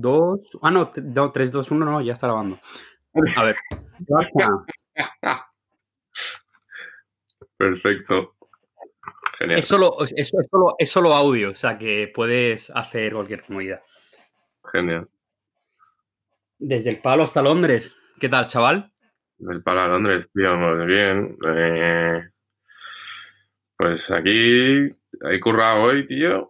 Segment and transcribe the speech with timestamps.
[0.00, 0.58] 2.
[0.62, 2.58] Ah, no, 3, 2, 1, no, ya está grabando.
[3.36, 3.56] A ver.
[7.56, 8.36] Perfecto.
[9.38, 9.58] Genial.
[9.58, 13.82] Es solo, es, solo, es solo audio, o sea que puedes hacer cualquier comodidad.
[14.72, 15.08] Genial.
[16.58, 17.94] Desde el palo hasta Londres.
[18.18, 18.92] ¿Qué tal, chaval?
[19.38, 21.38] Del palo a Londres, tío, muy bien.
[21.46, 22.22] Eh,
[23.76, 24.94] pues aquí
[25.30, 26.49] he currado hoy, tío.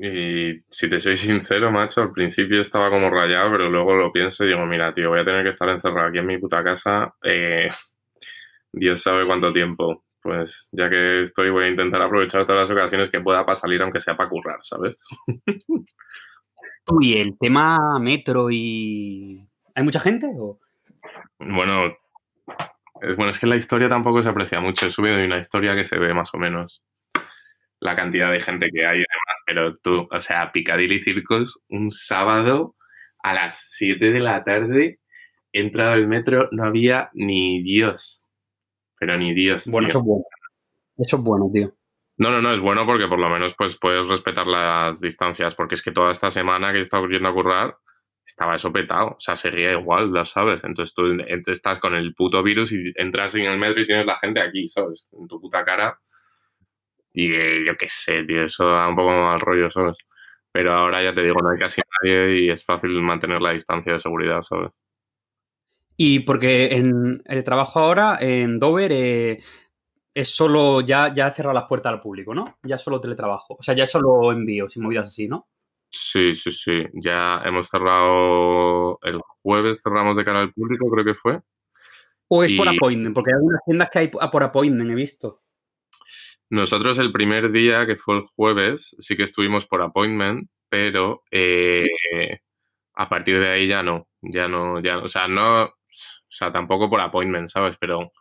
[0.00, 4.44] Y si te soy sincero, macho, al principio estaba como rayado, pero luego lo pienso
[4.44, 7.14] y digo, mira, tío, voy a tener que estar encerrado aquí en mi puta casa.
[7.22, 7.68] Eh,
[8.72, 10.04] Dios sabe cuánto tiempo.
[10.22, 13.80] Pues ya que estoy, voy a intentar aprovechar todas las ocasiones que pueda para salir,
[13.82, 14.96] aunque sea para currar, ¿sabes?
[17.00, 19.48] ¿Y el tema metro y.
[19.74, 20.28] ¿Hay mucha gente?
[20.38, 20.58] O?
[21.38, 21.96] Bueno,
[23.00, 24.86] es, bueno, es que la historia tampoco se aprecia mucho.
[24.86, 26.82] He subido una historia que se ve más o menos
[27.80, 29.42] la cantidad de gente que hay y demás.
[29.46, 32.74] Pero tú, o sea, Piccadilly Circus, un sábado
[33.22, 35.00] a las 7 de la tarde,
[35.52, 38.22] he entrado al metro, no había ni Dios.
[38.98, 39.66] Pero ni Dios.
[39.70, 40.24] Bueno, eso es bueno.
[40.98, 41.74] Eso es bueno, tío.
[42.16, 45.76] No, no, no, es bueno porque por lo menos pues puedes respetar las distancias, porque
[45.76, 47.76] es que toda esta semana que he estado yendo a currar,
[48.26, 50.62] estaba eso petado, o sea, seguía igual, lo sabes.
[50.64, 51.04] Entonces tú
[51.46, 54.68] estás con el puto virus y entras en el metro y tienes la gente aquí,
[54.68, 55.08] ¿sabes?
[55.12, 55.98] En tu puta cara.
[57.12, 59.96] Y eh, yo qué sé, tío, eso da un poco mal rollo, ¿sabes?
[60.52, 63.92] Pero ahora ya te digo, no hay casi nadie y es fácil mantener la distancia
[63.92, 64.70] de seguridad, ¿sabes?
[65.96, 69.42] Y porque en el trabajo ahora en Dover eh,
[70.14, 72.58] es solo, ya, ya cerrado las puertas al público, ¿no?
[72.62, 73.56] Ya solo teletrabajo.
[73.58, 75.48] O sea, ya solo envíos y movidas así, ¿no?
[75.90, 76.84] Sí, sí, sí.
[76.94, 81.40] Ya hemos cerrado el jueves, cerramos de cara al público, creo que fue.
[82.28, 83.14] ¿O es por appointment?
[83.14, 85.42] Porque hay algunas tiendas que hay por appointment, he visto.
[86.50, 91.86] Nosotros el primer día, que fue el jueves, sí que estuvimos por appointment, pero eh,
[92.94, 95.72] a partir de ahí ya no, ya no, ya, o sea, no, o
[96.28, 97.76] sea, tampoco por appointment, ¿sabes?
[97.78, 98.12] Pero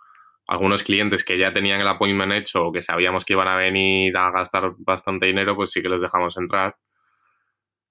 [0.47, 4.15] algunos clientes que ya tenían el appointment hecho o que sabíamos que iban a venir
[4.17, 6.75] a gastar bastante dinero, pues sí que les dejamos entrar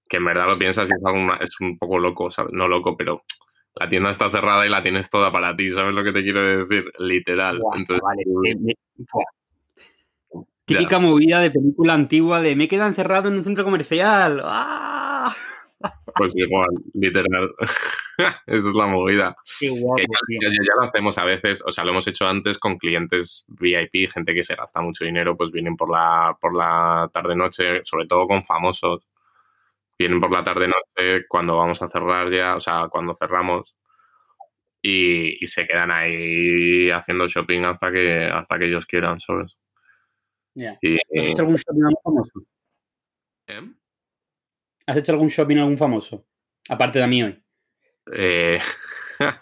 [0.08, 2.52] que en verdad lo piensas y es, es un poco loco, ¿sabes?
[2.52, 3.22] No loco, pero
[3.74, 6.64] la tienda está cerrada y la tienes toda para ti, ¿sabes lo que te quiero
[6.64, 6.90] decir?
[6.98, 7.60] Literal.
[10.66, 14.42] Típica movida de película antigua de me queda encerrado en un centro comercial.
[14.44, 15.34] ¡Ah!
[16.16, 17.54] Pues igual, literal.
[18.46, 19.36] Esa es la movida.
[19.60, 22.78] Qué guapo, ya, ya, lo hacemos a veces, o sea, lo hemos hecho antes con
[22.78, 27.82] clientes VIP, gente que se gasta mucho dinero, pues vienen por la, por la tarde-noche,
[27.84, 29.06] sobre todo con famosos
[29.98, 33.74] vienen por la tarde-noche cuando vamos a cerrar ya, o sea, cuando cerramos
[34.82, 39.56] y, se quedan ahí haciendo shopping hasta que, hasta que ellos quieran, ¿sabes?
[40.56, 40.78] ¿Has
[41.12, 42.46] hecho algún shopping algún famoso?
[43.46, 43.72] ¿Eh?
[44.86, 46.26] ¿Has hecho algún shopping algún famoso?
[46.68, 47.42] Aparte de mí hoy.
[48.12, 48.58] Eh,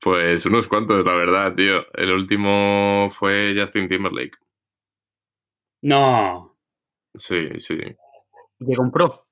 [0.00, 1.86] pues unos cuantos, la verdad, tío.
[1.94, 4.36] El último fue Justin Timberlake.
[5.82, 6.58] No.
[7.14, 7.78] Sí, sí.
[7.78, 9.26] ¿Qué compró?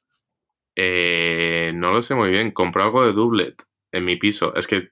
[0.76, 2.53] Eh, no lo sé muy bien.
[2.53, 3.56] Compró algo de doublet
[3.93, 4.54] en mi piso.
[4.54, 4.91] Es que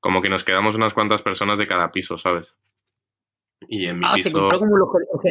[0.00, 2.56] como que nos quedamos unas cuantas personas de cada piso, ¿sabes?
[3.68, 4.28] Y en mi ah, piso...
[4.28, 4.76] se compró como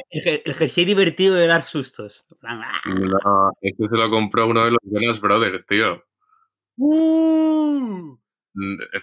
[0.09, 2.25] el, jersey divertido de dar sustos.
[2.41, 6.03] No, este se lo compró uno de los Jonas Brothers, tío.
[6.77, 8.17] Uh.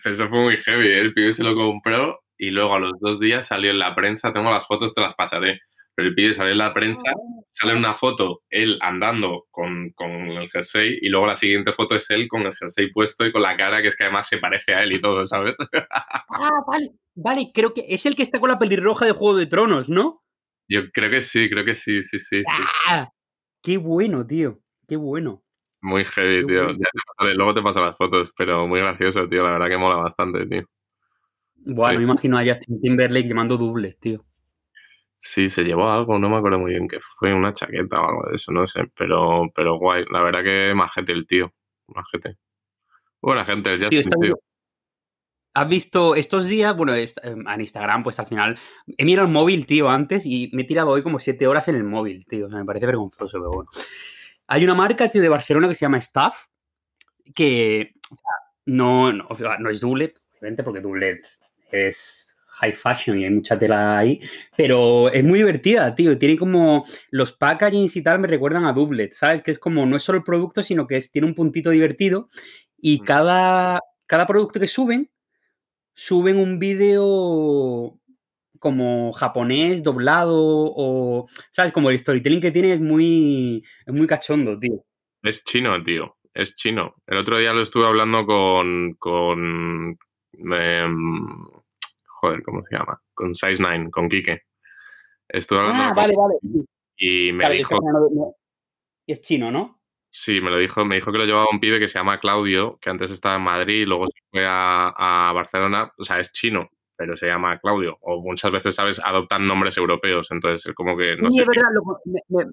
[0.04, 0.88] Eso fue muy heavy.
[0.88, 1.00] ¿eh?
[1.00, 4.32] El pibe se lo compró y luego a los dos días salió en la prensa.
[4.32, 5.60] Tengo las fotos, te las pasaré
[5.98, 7.42] pero el pibe sale en la prensa, ah.
[7.50, 12.28] sale una foto él andando con, el jersey y luego la siguiente foto es él
[12.28, 14.84] con el jersey puesto y con la cara que es que además se parece a
[14.84, 15.56] él y todo, ¿sabes?
[16.30, 19.46] Ah, vale, vale, creo que es el que está con la pelirroja de Juego de
[19.46, 20.22] Tronos, ¿no?
[20.68, 22.44] Yo creo que sí, creo que sí, sí, sí.
[22.86, 23.10] Ah,
[23.60, 25.42] qué bueno, tío, qué bueno.
[25.80, 26.68] Muy heavy, tío.
[27.34, 29.42] luego te paso las fotos, pero muy gracioso, tío.
[29.42, 30.64] La verdad que mola bastante, tío.
[31.56, 34.24] Bueno, me imagino a Justin Timberlake llamando dobles, tío.
[35.20, 38.30] Sí, se llevó algo, no me acuerdo muy bien que fue, una chaqueta o algo
[38.30, 41.52] de eso, no sé, pero, pero guay, la verdad que majete el tío,
[41.88, 42.38] majete.
[43.20, 44.38] Buena gente, ya tío, tío.
[45.54, 46.76] ¿Has visto estos días?
[46.76, 48.56] Bueno, em, en Instagram, pues al final
[48.96, 51.74] he mirado el móvil, tío, antes y me he tirado hoy como siete horas en
[51.74, 52.46] el móvil, tío.
[52.46, 53.70] O sea, me parece vergonzoso, pero bueno.
[54.46, 56.46] Hay una marca, tío, de Barcelona que se llama Staff,
[57.34, 57.94] que
[58.66, 59.26] no, no,
[59.58, 61.26] no es Doublet, obviamente, porque Doublet
[61.72, 62.27] es
[62.60, 64.20] high fashion y hay mucha tela ahí,
[64.56, 66.18] pero es muy divertida, tío.
[66.18, 69.42] Tiene como los packagings y tal me recuerdan a Doublet, ¿sabes?
[69.42, 72.28] Que es como no es solo el producto, sino que es, tiene un puntito divertido
[72.76, 73.04] y mm.
[73.04, 75.10] cada, cada producto que suben,
[75.94, 77.98] suben un vídeo
[78.58, 81.72] como japonés doblado o, ¿sabes?
[81.72, 84.84] Como el storytelling que tiene es muy, es muy cachondo, tío.
[85.22, 86.16] Es chino, tío.
[86.34, 86.94] es chino.
[87.06, 88.94] El otro día lo estuve hablando con.
[88.94, 89.98] con
[90.32, 91.44] em,
[92.20, 93.00] joder, ¿cómo se llama?
[93.14, 94.42] Con Size 9, con Kike.
[95.28, 95.82] Estuve hablando.
[95.84, 96.34] Ah, vale, vale.
[96.96, 97.78] Y me dijo.
[99.06, 99.80] Es chino, ¿no?
[100.10, 102.78] Sí, me lo dijo, me dijo que lo llevaba un pibe que se llama Claudio,
[102.80, 105.92] que antes estaba en Madrid y luego se fue a, a Barcelona.
[105.98, 107.98] O sea, es chino, pero se llama Claudio.
[108.00, 109.00] O muchas veces, ¿sabes?
[109.04, 110.28] Adoptan nombres europeos.
[110.30, 111.16] Entonces, como que.
[111.16, 111.68] No sí, es verdad.
[111.72, 112.50] Lo,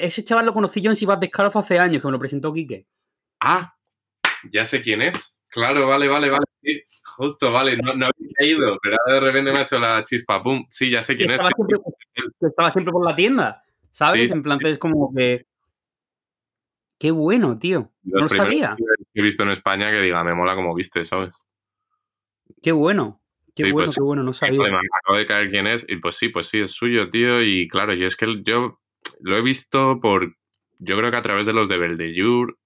[0.00, 2.86] ese chaval lo conocí yo en Sibas Descalzo hace años, que me lo presentó Quique.
[3.40, 3.74] Ah,
[4.50, 5.38] ya sé quién es.
[5.48, 6.44] Claro, vale, vale, vale.
[6.62, 6.81] Sí,
[7.16, 7.76] justo, vale.
[7.76, 10.42] No, no había ido, pero de repente me ha hecho la chispa.
[10.42, 10.66] Pum.
[10.68, 11.54] Sí, ya sé quién estaba es.
[11.56, 11.78] Siempre,
[12.40, 14.30] estaba siempre por la tienda, ¿sabes?
[14.30, 15.46] en plan, es como que.
[16.98, 17.90] Qué bueno, tío.
[18.04, 18.76] No lo sabía.
[19.12, 21.30] Que he visto en España que diga, me mola como viste, ¿sabes?
[22.62, 23.20] Qué bueno.
[23.54, 24.62] Qué bueno, pues, qué bueno, no sabía.
[24.62, 25.84] me acabo de caer quién es.
[25.88, 27.42] Y pues sí, pues sí, es suyo, tío.
[27.42, 28.80] Y claro, yo es que yo
[29.20, 30.36] lo he visto por.
[30.78, 32.56] Yo creo que a través de los de Beldejur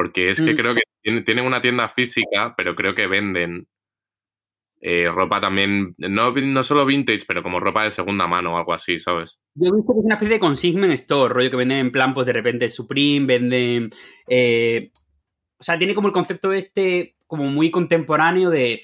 [0.00, 0.56] porque es que mm.
[0.56, 3.66] creo que tienen una tienda física, pero creo que venden
[4.82, 8.72] eh, ropa también, no, no solo vintage, pero como ropa de segunda mano o algo
[8.72, 9.38] así, ¿sabes?
[9.54, 12.14] Yo he visto que es una especie de consignment store, rollo que venden en plan,
[12.14, 13.90] pues de repente Supreme, venden...
[14.26, 14.90] Eh,
[15.58, 18.82] o sea, tiene como el concepto este como muy contemporáneo de...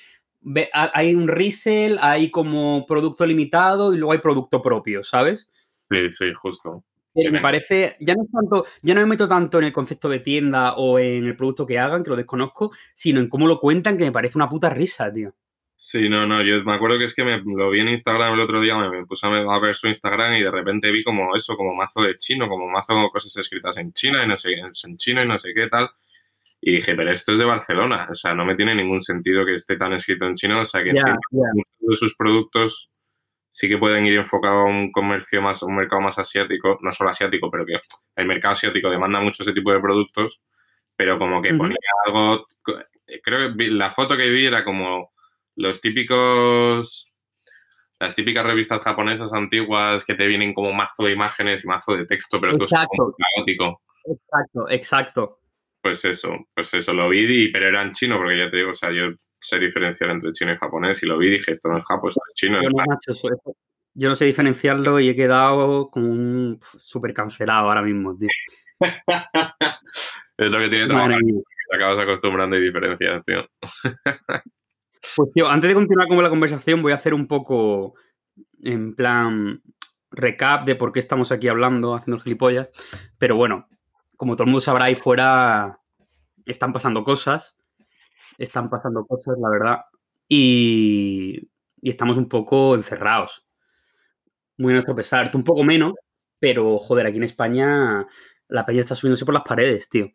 [0.72, 5.48] Hay un resell, hay como producto limitado y luego hay producto propio, ¿sabes?
[5.90, 6.84] Sí, sí, justo.
[7.16, 10.08] Pero me parece, ya no es tanto, ya no me meto tanto en el concepto
[10.08, 13.58] de tienda o en el producto que hagan, que lo desconozco, sino en cómo lo
[13.58, 15.34] cuentan, que me parece una puta risa, tío.
[15.78, 18.40] Sí, no, no, yo me acuerdo que es que me lo vi en Instagram el
[18.40, 21.74] otro día, me, puse a ver su Instagram y de repente vi como eso, como
[21.74, 25.22] mazo de chino, como mazo de cosas escritas en China y no sé, en chino
[25.22, 25.90] y no sé qué tal.
[26.62, 29.54] Y dije, pero esto es de Barcelona, o sea, no me tiene ningún sentido que
[29.54, 32.90] esté tan escrito en chino, o sea, que muchos de sus productos
[33.56, 37.08] sí que pueden ir enfocados a un comercio más, un mercado más asiático, no solo
[37.08, 37.81] asiático, pero que
[38.17, 40.43] el mercado asiático demanda mucho ese tipo de productos,
[40.94, 42.47] pero como que ponía algo,
[43.23, 45.14] creo que la foto que vi era como
[45.55, 47.06] los típicos,
[47.99, 52.05] las típicas revistas japonesas antiguas que te vienen como mazo de imágenes y mazo de
[52.05, 53.81] texto, pero tú es caótico.
[54.05, 55.41] Exacto, exacto.
[55.81, 58.75] Pues eso, pues eso, lo vi, pero era en chino, porque ya te digo, o
[58.75, 59.12] sea, yo
[59.46, 62.16] sé diferenciar entre chino y japonés y lo vi y dije, esto no es japonés,
[62.16, 62.62] es chino.
[62.62, 62.84] Yo no,
[63.94, 68.28] yo no sé diferenciarlo y he quedado como un súper cancelado ahora mismo, tío.
[70.38, 73.48] es lo que tiene trabajar, te acabas acostumbrando y diferencias, tío.
[75.16, 77.94] pues tío, antes de continuar con la conversación voy a hacer un poco
[78.62, 79.62] en plan
[80.10, 82.70] recap de por qué estamos aquí hablando, haciendo gilipollas.
[83.19, 83.69] Pero bueno,
[84.16, 85.81] como todo el mundo sabrá, ahí fuera
[86.44, 87.56] están pasando cosas
[88.38, 89.76] están pasando cosas, la verdad,
[90.28, 91.49] y,
[91.82, 93.44] estamos un poco encerrados.
[94.58, 95.94] Muy a nuestro pesar, un poco menos,
[96.38, 98.06] pero joder, aquí en España
[98.49, 100.11] la peña está subiéndose por las paredes, tío.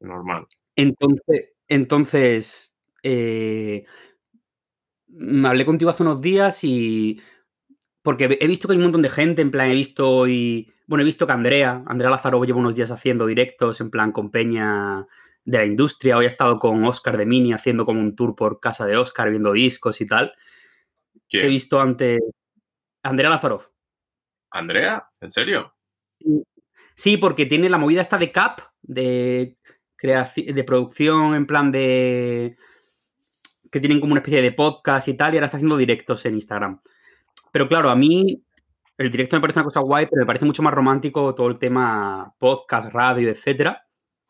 [0.00, 0.46] Normal.
[0.76, 2.72] Entonces, entonces
[3.02, 3.84] eh,
[5.08, 7.20] me hablé contigo hace unos días y.
[8.02, 10.72] Porque he visto que hay un montón de gente, en plan, he visto y.
[10.86, 14.30] Bueno, he visto que Andrea, Andrea Lázaro lleva unos días haciendo directos, en plan, con
[14.30, 15.06] Peña
[15.44, 16.16] de la industria.
[16.16, 19.30] Hoy he estado con Oscar de Mini haciendo como un tour por casa de Oscar,
[19.30, 20.32] viendo discos y tal.
[21.30, 22.20] He visto antes
[23.02, 23.66] Andrea Lazaroff.
[24.50, 25.08] ¿Andrea?
[25.20, 25.74] ¿En serio?
[26.96, 29.56] Sí, porque tiene la movida esta de CAP, de,
[30.02, 32.56] de producción en plan de...
[33.70, 36.34] que tienen como una especie de podcast y tal, y ahora está haciendo directos en
[36.34, 36.80] Instagram.
[37.52, 38.44] Pero claro, a mí
[38.98, 41.58] el directo me parece una cosa guay, pero me parece mucho más romántico todo el
[41.58, 43.86] tema podcast, radio, etcétera.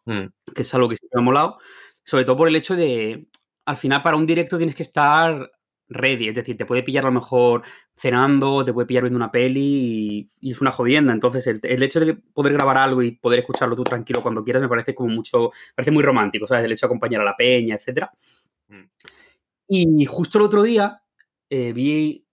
[0.06, 0.26] Mm.
[0.54, 1.58] que es algo que siempre me ha molado,
[2.02, 3.28] sobre todo por el hecho de,
[3.66, 5.50] al final para un directo tienes que estar
[5.90, 7.62] ready, es decir, te puede pillar a lo mejor
[7.96, 11.12] cenando, te puede pillar viendo una peli y, es una jodienda.
[11.12, 14.68] Entonces, el, hecho de poder grabar algo y poder escucharlo tú tranquilo cuando quieras me
[14.68, 16.64] parece como mucho, parece muy romántico, ¿sabes?
[16.64, 18.10] El hecho de acompañar a la peña, etcétera.
[18.68, 18.84] Mm.
[19.68, 21.02] Y justo el otro día
[21.50, 22.24] eh, vi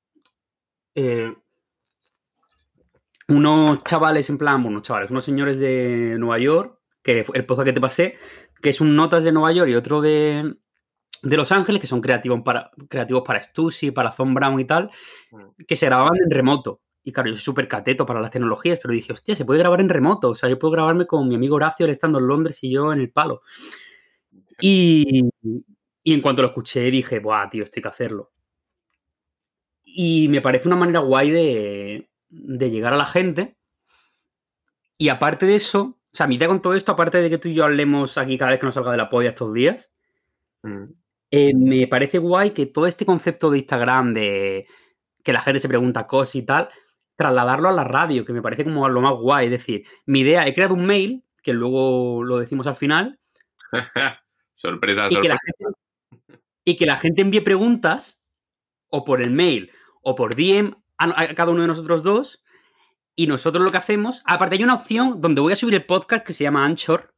[0.96, 1.34] eh,
[3.30, 6.77] unos chavales, en plan, bueno, chavales, unos señores de Nueva York
[7.08, 8.16] que el pozo que te pasé,
[8.62, 10.56] que es un Notas de Nueva York y otro de,
[11.24, 14.92] Los Ángeles, que son creativos para, creativos para Stussy, para Zon Brown y tal,
[15.32, 15.64] mm.
[15.66, 16.82] que se grababan en remoto.
[17.06, 19.80] Y claro, yo soy súper cateto para las tecnologías, pero dije, hostia, se puede grabar
[19.80, 20.32] en remoto.
[20.32, 22.92] O sea, yo puedo grabarme con mi amigo Horacio, él estando en Londres y yo
[22.92, 23.42] en el palo.
[24.60, 25.30] Y,
[26.04, 28.32] y en cuanto lo escuché, dije, buah, tío, esto hay que hacerlo.
[29.86, 33.56] Y me parece una manera guay de, de llegar a la gente.
[34.98, 37.48] Y aparte de eso, o sea, a mitad con todo esto, aparte de que tú
[37.50, 39.94] y yo hablemos aquí cada vez que nos salga de la polla estos días,
[40.64, 40.84] mm.
[41.32, 44.68] eh, me parece guay que todo este concepto de Instagram, de
[45.24, 46.70] que la gente se pregunta cosas y tal,
[47.16, 49.46] trasladarlo a la radio, que me parece como lo más guay.
[49.46, 53.20] Es decir, mi idea, he creado un mail que luego lo decimos al final.
[54.54, 55.22] sorpresa, y sorpresa.
[55.22, 58.22] Que la gente, y que la gente envíe preguntas
[58.90, 59.72] o por el mail
[60.02, 62.42] o por DM a, a cada uno de nosotros dos.
[63.20, 66.24] Y nosotros lo que hacemos, aparte hay una opción donde voy a subir el podcast
[66.24, 67.16] que se llama Anchor.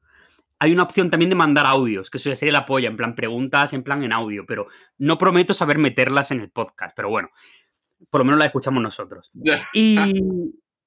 [0.58, 3.16] Hay una opción también de mandar audios, que eso ya sería la polla, en plan
[3.16, 7.30] preguntas, en plan en audio, pero no prometo saber meterlas en el podcast, pero bueno,
[8.10, 9.30] por lo menos las escuchamos nosotros.
[9.74, 9.96] Y,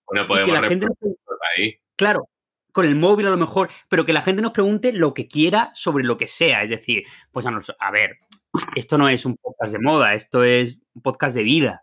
[0.07, 1.75] bueno, y podemos que la gente nos- responder ahí.
[1.95, 2.29] Claro,
[2.73, 5.71] con el móvil a lo mejor, pero que la gente nos pregunte lo que quiera
[5.75, 6.63] sobre lo que sea.
[6.63, 8.17] Es decir, pues a, nos- a ver,
[8.77, 11.83] esto no es un podcast de moda, esto es un podcast de vida.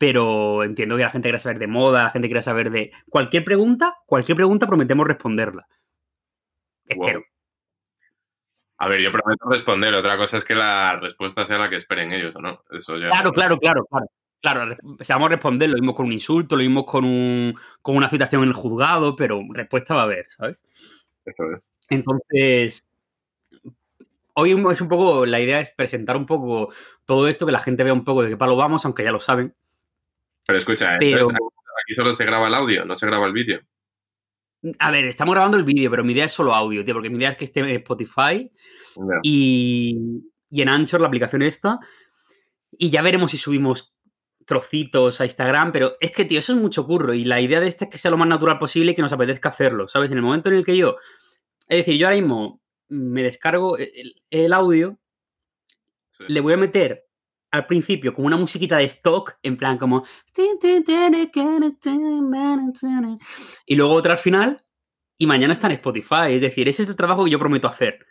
[0.00, 3.44] Pero entiendo que la gente quiera saber de moda, la gente quiera saber de cualquier
[3.44, 5.68] pregunta, cualquier pregunta prometemos responderla.
[6.96, 7.04] Wow.
[7.04, 7.24] Espero.
[8.78, 9.92] A ver, yo prometo responder.
[9.92, 12.62] Otra cosa es que la respuesta sea la que esperen ellos, ¿o no?
[12.70, 13.10] Eso ya.
[13.10, 14.06] Claro, claro, claro, claro.
[14.40, 18.08] Claro, vamos a responder lo mismo con un insulto, lo mismo con, un, con una
[18.08, 20.64] citación en el juzgado, pero respuesta va a haber, ¿sabes?
[21.26, 21.74] Eso es.
[21.90, 22.86] Entonces,
[24.32, 26.72] hoy es un poco, la idea es presentar un poco
[27.04, 29.20] todo esto, que la gente vea un poco de qué palo vamos, aunque ya lo
[29.20, 29.54] saben.
[30.46, 33.60] Pero escucha, Pero- aquí solo se graba el audio, no se graba el vídeo.
[34.78, 37.16] A ver, estamos grabando el vídeo, pero mi idea es solo audio, tío, porque mi
[37.18, 38.50] idea es que esté en Spotify
[39.22, 39.96] y,
[40.50, 41.78] y en Anchor, la aplicación esta,
[42.72, 43.94] y ya veremos si subimos
[44.44, 47.68] trocitos a Instagram, pero es que, tío, eso es mucho curro y la idea de
[47.68, 50.10] este es que sea lo más natural posible y que nos apetezca hacerlo, ¿sabes?
[50.10, 50.96] En el momento en el que yo,
[51.68, 54.98] es decir, yo ahora mismo me descargo el, el audio,
[56.12, 56.24] Sí.
[56.28, 57.06] le voy a meter
[57.50, 60.04] al principio como una musiquita de stock, en plan como...
[63.66, 64.64] Y luego otra al final,
[65.18, 66.32] y mañana está en Spotify.
[66.32, 68.06] Es decir, ese es el trabajo que yo prometo hacer.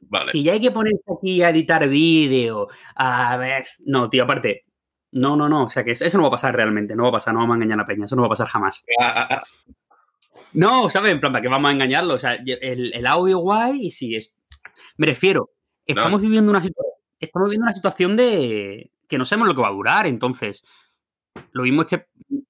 [0.00, 0.32] Vale.
[0.32, 3.66] Si ya hay que ponerse aquí a editar vídeo, a ver...
[3.78, 4.64] No, tío, aparte...
[5.12, 5.64] No, no, no.
[5.64, 6.94] O sea, que eso no va a pasar realmente.
[6.94, 8.04] No va a pasar, no vamos a engañar a la peña.
[8.04, 8.84] Eso no va a pasar jamás.
[9.00, 9.42] Ah, ah, ah.
[10.52, 11.12] No, ¿sabes?
[11.12, 12.14] En plan, ¿para qué vamos a engañarlo?
[12.14, 14.34] O sea, el, el audio guay y sí, es...
[14.96, 15.50] me refiero,
[15.84, 16.89] estamos viviendo una situación,
[17.20, 20.64] estamos viviendo una situación de que no sabemos lo que va a durar, entonces,
[21.52, 22.08] lo mismo este,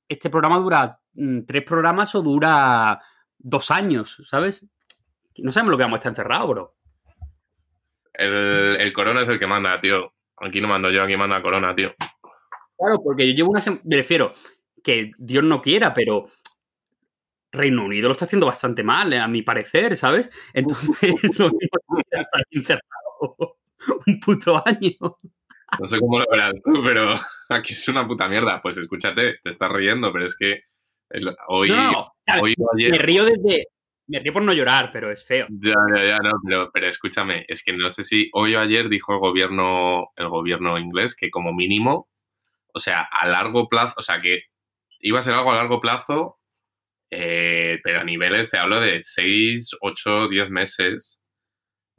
[0.09, 3.01] este programa dura mm, tres programas o dura
[3.39, 4.65] dos años, ¿sabes?
[5.39, 6.75] No sabemos lo que vamos a estar encerrados, bro.
[8.13, 10.13] El, el corona es el que manda, tío.
[10.37, 11.95] Aquí no mando yo, aquí manda corona, tío.
[12.77, 14.33] Claro, porque yo llevo una semana, me refiero,
[14.83, 16.27] que Dios no quiera, pero
[17.53, 20.31] Reino Unido lo está haciendo bastante mal, eh, a mi parecer, ¿sabes?
[20.53, 23.60] Entonces, lo mismo estar encerrado
[24.07, 25.19] un puto año.
[25.79, 27.15] No sé cómo lo verás tú, pero
[27.49, 28.61] aquí es una puta mierda.
[28.63, 30.63] Pues escúchate, te estás riendo, pero es que
[31.11, 32.43] el- hoy, no, ¿sabes?
[32.43, 32.91] hoy o ayer.
[32.91, 33.67] me río desde.
[34.07, 35.47] Me río por no llorar, pero es feo.
[35.51, 38.89] Ya, ya, ya, no, pero, pero escúchame, es que no sé si hoy o ayer
[38.89, 42.09] dijo el gobierno, el gobierno inglés que como mínimo,
[42.75, 44.43] o sea, a largo plazo, o sea, que
[44.99, 46.41] iba a ser algo a largo plazo,
[47.11, 51.20] eh, pero a niveles, te hablo de 6, 8, 10 meses,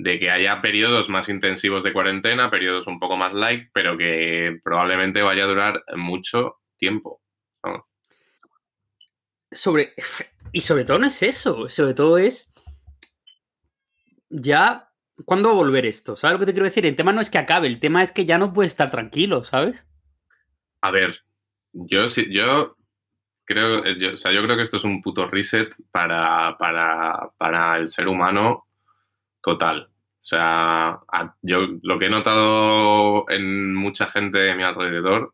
[0.03, 4.59] de que haya periodos más intensivos de cuarentena, periodos un poco más light, pero que
[4.63, 7.21] probablemente vaya a durar mucho tiempo.
[9.51, 9.93] Sobre.
[10.51, 11.69] Y sobre todo no es eso.
[11.69, 12.51] Sobre todo es.
[14.29, 14.89] Ya.
[15.25, 16.15] ¿Cuándo va a volver esto?
[16.15, 16.85] ¿Sabes lo que te quiero decir?
[16.85, 19.43] El tema no es que acabe, el tema es que ya no puedes estar tranquilo,
[19.43, 19.85] ¿sabes?
[20.81, 21.21] A ver,
[21.73, 22.75] yo sí, yo
[23.45, 27.29] creo, eh, yo, o sea, yo creo que esto es un puto reset para, para,
[27.37, 28.65] para el ser humano
[29.43, 29.90] total.
[30.21, 35.33] O sea, a- yo lo que he notado en mucha gente de mi alrededor,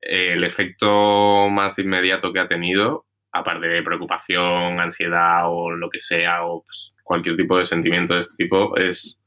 [0.00, 6.00] eh, el efecto más inmediato que ha tenido, aparte de preocupación, ansiedad o lo que
[6.00, 9.18] sea, o pues, cualquier tipo de sentimiento de este tipo, es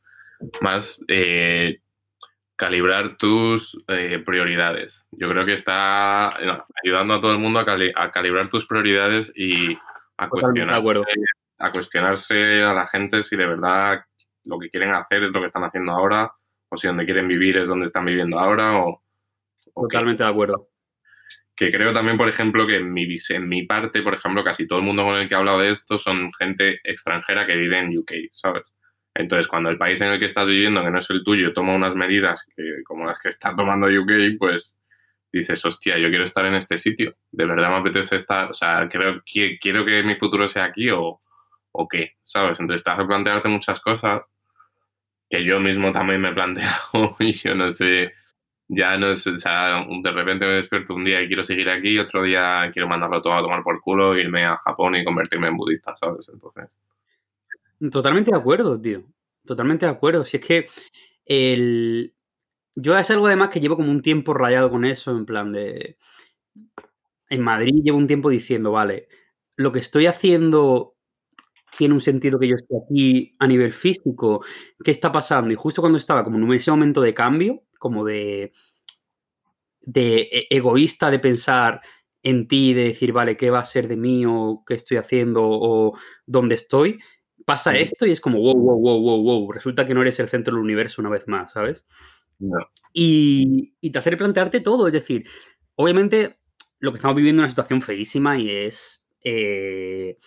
[0.62, 1.80] más eh,
[2.56, 5.04] calibrar tus eh, prioridades.
[5.12, 6.30] Yo creo que está
[6.84, 9.74] ayudando a todo el mundo a, cali- a calibrar tus prioridades y
[10.18, 10.82] a cuestionarse,
[11.60, 14.02] a cuestionarse a la gente si de verdad
[14.46, 16.32] lo que quieren hacer es lo que están haciendo ahora,
[16.70, 19.02] o si donde quieren vivir es donde están viviendo ahora, o.
[19.74, 20.68] Totalmente de acuerdo.
[21.56, 24.80] Que creo también, por ejemplo, que en mi, en mi parte, por ejemplo, casi todo
[24.80, 27.98] el mundo con el que he hablado de esto son gente extranjera que vive en
[27.98, 28.64] UK, ¿sabes?
[29.16, 31.76] Entonces, cuando el país en el que estás viviendo, que no es el tuyo, toma
[31.76, 34.76] unas medidas que, como las que está tomando UK, pues
[35.32, 37.16] dices, hostia, yo quiero estar en este sitio.
[37.32, 40.90] De verdad me apetece estar, o sea, creo que quiero que mi futuro sea aquí
[40.90, 41.22] o,
[41.72, 42.60] o qué, ¿sabes?
[42.60, 44.22] Entonces te hace plantearte muchas cosas
[45.34, 48.14] que yo mismo también me he planteado y yo no sé,
[48.68, 51.98] ya no sé, o sea, de repente me despierto un día y quiero seguir aquí,
[51.98, 55.58] otro día quiero mandarlo todo a tomar por culo, irme a Japón y convertirme en
[55.58, 56.30] budista, ¿sabes?
[56.32, 56.70] Entonces,
[57.92, 59.04] Totalmente de acuerdo, tío.
[59.44, 60.24] Totalmente de acuerdo.
[60.24, 60.68] Si es que
[61.26, 62.14] el.
[62.76, 65.98] Yo es algo además que llevo como un tiempo rayado con eso, en plan de.
[67.28, 69.08] En Madrid llevo un tiempo diciendo, vale,
[69.56, 70.93] lo que estoy haciendo
[71.78, 74.44] tiene un sentido que yo esté aquí a nivel físico,
[74.84, 75.52] qué está pasando.
[75.52, 78.52] Y justo cuando estaba como en ese momento de cambio, como de,
[79.82, 81.82] de e, egoísta de pensar
[82.22, 85.42] en ti, de decir, vale, ¿qué va a ser de mí o qué estoy haciendo
[85.44, 87.00] o dónde estoy?
[87.46, 89.52] Pasa esto y es como, wow, wow, wow, wow, wow.
[89.52, 91.86] Resulta que no eres el centro del universo una vez más, ¿sabes?
[92.94, 94.88] Y, y te hace plantearte todo.
[94.88, 95.26] Es decir,
[95.76, 96.40] obviamente
[96.80, 100.18] lo que estamos viviendo es una situación feísima y es eh,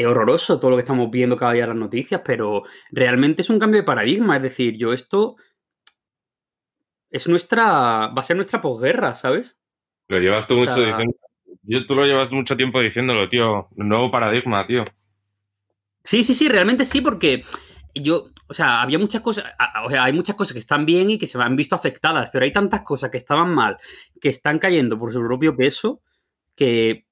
[0.00, 3.50] es horroroso todo lo que estamos viendo cada día en las noticias, pero realmente es
[3.50, 4.36] un cambio de paradigma.
[4.36, 5.36] Es decir, yo esto
[7.10, 8.08] es nuestra.
[8.08, 9.58] va a ser nuestra posguerra, ¿sabes?
[10.08, 11.14] Lo llevas tú mucho diciendo.
[11.62, 13.68] Yo, tú lo llevas mucho tiempo diciéndolo, tío.
[13.76, 14.84] nuevo paradigma, tío.
[16.02, 17.42] Sí, sí, sí, realmente sí, porque
[17.94, 19.44] yo, o sea, había muchas cosas,
[19.84, 22.44] o sea, hay muchas cosas que están bien y que se han visto afectadas, pero
[22.44, 23.76] hay tantas cosas que estaban mal,
[24.18, 26.00] que están cayendo por su propio peso,
[26.56, 27.06] que,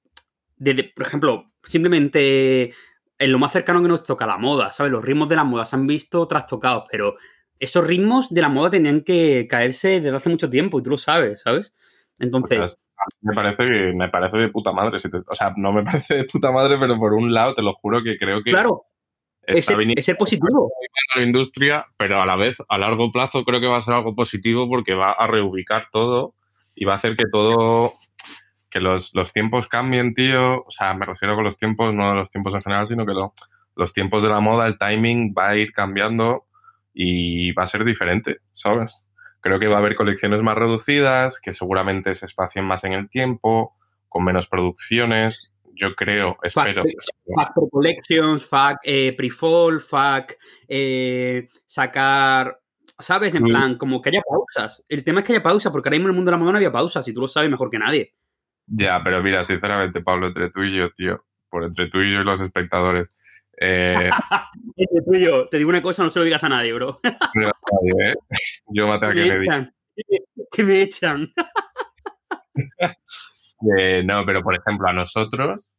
[0.95, 2.73] por ejemplo, simplemente
[3.17, 4.91] en lo más cercano que nos toca la moda, ¿sabes?
[4.91, 7.15] Los ritmos de la moda se han visto trastocados, pero
[7.59, 10.97] esos ritmos de la moda tenían que caerse desde hace mucho tiempo y tú lo
[10.97, 11.73] sabes, ¿sabes?
[12.17, 12.79] Entonces...
[13.21, 14.97] me parece me parece de puta madre.
[14.97, 18.01] o sea, no me parece de puta madre, pero por un lado te lo juro
[18.03, 18.51] que creo que...
[18.51, 18.85] Claro,
[19.45, 20.71] es ser positivo.
[21.15, 24.15] La industria, pero a la vez, a largo plazo, creo que va a ser algo
[24.15, 26.35] positivo porque va a reubicar todo
[26.75, 27.91] y va a hacer que todo
[28.69, 30.63] que los, tiempos cambien, tío.
[30.63, 33.13] O sea, me refiero con los tiempos, no los tiempos en general, sino que
[33.75, 36.45] los tiempos de la moda, el timing va a ir cambiando
[36.93, 39.03] y va a ser diferente, ¿sabes?
[39.41, 43.09] Creo que va a haber colecciones más reducidas, que seguramente se espacien más en el
[43.09, 43.75] tiempo,
[44.09, 45.53] con menos producciones.
[45.73, 46.83] Yo creo, espero.
[47.35, 52.59] Fac collections, fac eh, pre-fall, fac eh, sacar
[52.99, 53.33] ¿Sabes?
[53.33, 53.47] En mm.
[53.47, 54.83] plan, como que haya pausas.
[54.89, 56.51] El tema es que haya pausas, porque ahora mismo en el mundo de la moda
[56.51, 58.13] no había pausas, y tú lo sabes mejor que nadie.
[58.69, 62.21] Ya, pero mira, sinceramente, Pablo, entre tú y yo, tío, por entre tú y yo
[62.21, 63.11] y los espectadores.
[63.59, 64.09] Eh,
[64.75, 66.99] entre tú y yo, te digo una cosa, no se lo digas a nadie, bro.
[67.35, 68.15] no a nadie, ¿eh?
[68.67, 69.47] Yo maté a Kennedy.
[70.51, 71.31] Que me echan.
[73.77, 75.69] eh, no, pero por ejemplo, a nosotros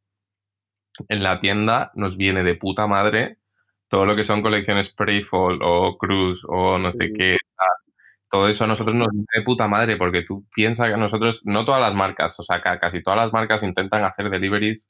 [1.09, 3.38] en la tienda nos viene de puta madre
[3.90, 7.37] todo lo que son colecciones Preyfall o Cruz o no sé qué,
[8.30, 11.80] todo eso a nosotros nos de puta madre, porque tú piensas que nosotros, no todas
[11.80, 14.88] las marcas, o sea, casi todas las marcas intentan hacer deliveries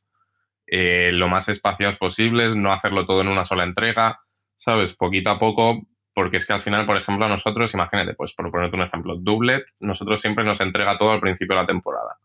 [0.66, 4.20] eh, lo más espaciados posibles, no hacerlo todo en una sola entrega,
[4.54, 4.94] ¿sabes?
[4.94, 5.82] Poquito a poco,
[6.14, 9.16] porque es que al final, por ejemplo, a nosotros, imagínate, pues por ponerte un ejemplo,
[9.16, 12.18] Doublet, nosotros siempre nos entrega todo al principio de la temporada.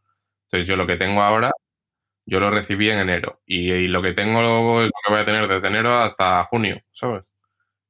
[0.46, 1.52] Entonces yo lo que tengo ahora,
[2.26, 5.48] yo lo recibí en enero y, lo que tengo es lo que voy a tener
[5.48, 7.24] desde enero hasta junio, ¿sabes?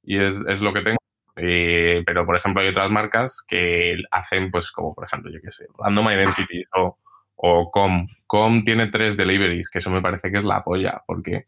[0.03, 0.97] Y es, es lo que tengo
[1.38, 5.52] eh, pero, por ejemplo, hay otras marcas que hacen, pues, como por ejemplo, yo qué
[5.52, 6.98] sé, Random Identity o,
[7.36, 8.08] o Com.
[8.28, 11.48] Com tiene tres deliveries, que eso me parece que es la polla, porque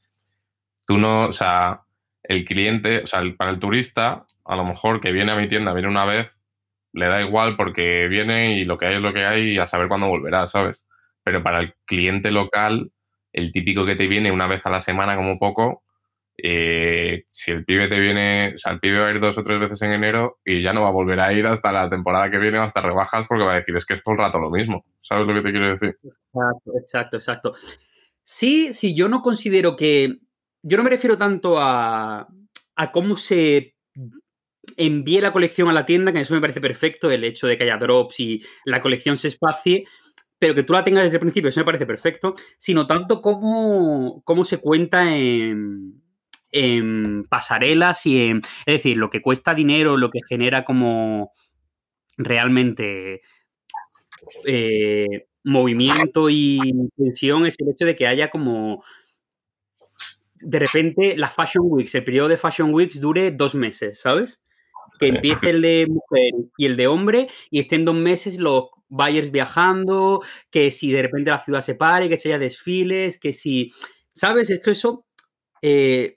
[0.86, 1.82] tú no, o sea,
[2.24, 5.74] el cliente, o sea, para el turista, a lo mejor que viene a mi tienda,
[5.74, 6.38] viene una vez,
[6.94, 9.66] le da igual porque viene y lo que hay es lo que hay y a
[9.68, 10.82] saber cuándo volverá, ¿sabes?
[11.24, 12.92] Pero para el cliente local,
[13.34, 15.84] el típico que te viene una vez a la semana como poco,
[16.38, 19.44] eh, si el pibe te viene, o sea, el pibe va a ir dos o
[19.44, 22.30] tres veces en enero y ya no va a volver a ir hasta la temporada
[22.30, 24.38] que viene o hasta rebajas porque va a decir, es que es todo el rato
[24.38, 24.86] lo mismo.
[25.02, 25.98] ¿Sabes lo que te quiero decir?
[26.76, 27.54] Exacto, exacto,
[28.24, 30.18] Sí, sí, yo no considero que.
[30.62, 32.28] Yo no me refiero tanto a,
[32.76, 33.76] a cómo se
[34.76, 37.64] envíe la colección a la tienda, que eso me parece perfecto, el hecho de que
[37.64, 39.86] haya drops y la colección se espacie,
[40.38, 44.22] pero que tú la tengas desde el principio, eso me parece perfecto, sino tanto cómo,
[44.26, 46.02] cómo se cuenta en,
[46.52, 48.42] en pasarelas y en.
[48.66, 51.32] Es decir, lo que cuesta dinero, lo que genera como
[52.18, 53.22] realmente
[54.46, 56.60] eh, movimiento y
[56.98, 58.84] tensión es el hecho de que haya como.
[60.40, 64.42] De repente, la Fashion Weeks, el periodo de Fashion Weeks dure dos meses, ¿sabes?
[65.00, 69.32] Que empiece el de mujer y el de hombre y estén dos meses los buyers
[69.32, 73.72] viajando, que si de repente la ciudad se pare, que se haya desfiles, que si.
[74.14, 74.50] ¿Sabes?
[74.50, 75.06] Es que eso.
[75.62, 76.17] Eh,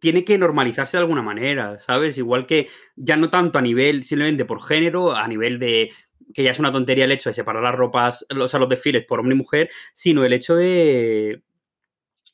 [0.00, 2.18] tiene que normalizarse de alguna manera, ¿sabes?
[2.18, 5.92] Igual que ya no tanto a nivel simplemente por género, a nivel de
[6.34, 9.04] que ya es una tontería el hecho de separar las ropas, o sea, los desfiles
[9.06, 11.42] por hombre y mujer, sino el hecho de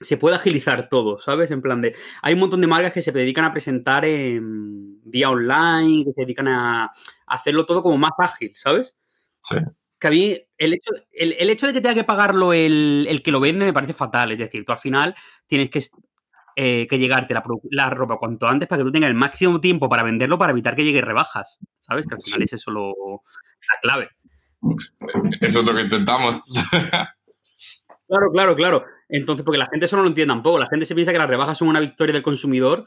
[0.01, 1.51] se puede agilizar todo, ¿sabes?
[1.51, 1.95] En plan de.
[2.23, 6.21] Hay un montón de marcas que se dedican a presentar en vía online, que se
[6.21, 6.91] dedican a,
[7.27, 8.97] hacerlo todo como más ágil, ¿sabes?
[9.41, 9.57] Sí.
[9.99, 13.33] Que a mí el hecho, el, hecho de que tenga que pagarlo el, el, que
[13.33, 14.33] lo vende me parece fatal.
[14.33, 15.15] Es decir, tú al final
[15.47, 15.83] tienes que
[16.59, 17.35] eh, que llegarte
[17.71, 20.75] la, ropa cuanto antes para que tú tengas el máximo tiempo para venderlo para evitar
[20.75, 22.07] que llegue rebajas, ¿sabes?
[22.07, 24.09] Que al final es eso lo, la clave.
[25.43, 26.43] Eso es lo que intentamos.
[28.09, 28.85] Claro, claro, claro.
[29.09, 30.61] Entonces, porque la gente eso no lo entiende tampoco.
[30.61, 32.87] La gente se piensa que las rebajas son una victoria del consumidor,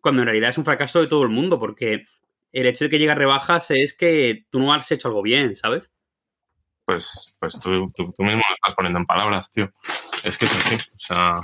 [0.00, 2.04] cuando en realidad es un fracaso de todo el mundo, porque
[2.52, 5.56] el hecho de que llegue a rebajas es que tú no has hecho algo bien,
[5.56, 5.90] ¿sabes?
[6.84, 9.72] Pues, pues tú, mismo lo estás poniendo en palabras, tío.
[10.24, 10.76] Es que es así.
[10.76, 11.34] O sea.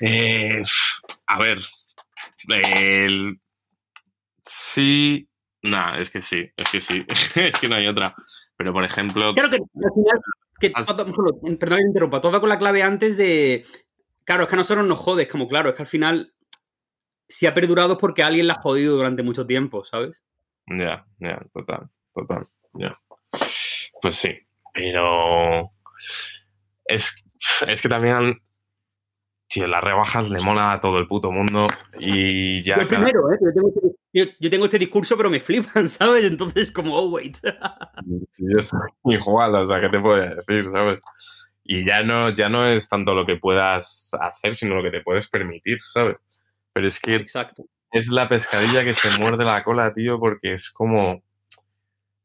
[0.00, 0.62] Eh,
[1.26, 1.58] a ver.
[4.40, 5.26] sí.
[5.62, 7.04] Nah, es que sí, es que sí.
[7.34, 8.14] es que no hay otra.
[8.56, 9.34] Pero, por ejemplo.
[9.34, 10.20] Claro que al final.
[10.58, 10.70] Que,
[11.58, 13.64] perdón que interrumpa, todo va con la clave antes de.
[14.24, 16.34] Claro, es que a nosotros nos jodes, como claro, es que al final
[17.30, 20.22] si ha perdurado es porque alguien la ha jodido durante mucho tiempo, ¿sabes?
[20.66, 23.00] Ya, ya, total, total, ya.
[24.02, 24.36] Pues sí,
[24.74, 25.70] pero
[26.84, 27.24] es,
[27.66, 28.42] es que también,
[29.50, 31.66] tío, las rebajas le mola a todo el puto mundo
[31.98, 32.78] y ya...
[32.78, 33.34] Yo primero, ¿eh?
[34.12, 36.24] Este, yo tengo, este, discurso, pero me flipan, ¿sabes?
[36.24, 37.36] Entonces, como, oh, wait.
[38.38, 41.02] yo soy igual, o sea, ¿qué te puedo decir, sabes?
[41.64, 45.02] Y ya no, ya no es tanto lo que puedas hacer, sino lo que te
[45.02, 46.24] puedes permitir, ¿sabes?
[46.72, 47.64] Pero es que Exacto.
[47.90, 51.22] es la pescadilla que se muerde la cola, tío, porque es como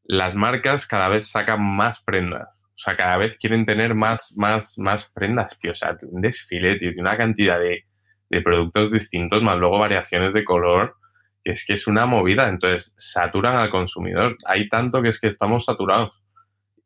[0.04, 2.65] las marcas cada vez sacan más prendas.
[2.76, 5.72] O sea, cada vez quieren tener más, más, más prendas, tío.
[5.72, 7.84] O sea, un desfile, tío, una cantidad de,
[8.28, 10.96] de productos distintos, más luego variaciones de color,
[11.42, 12.48] que es que es una movida.
[12.48, 14.36] Entonces, saturan al consumidor.
[14.46, 16.12] Hay tanto que es que estamos saturados.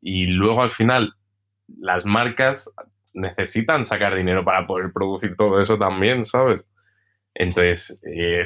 [0.01, 1.13] Y luego al final,
[1.67, 2.71] las marcas
[3.13, 6.65] necesitan sacar dinero para poder producir todo eso también, ¿sabes?
[7.33, 8.45] Entonces, eh,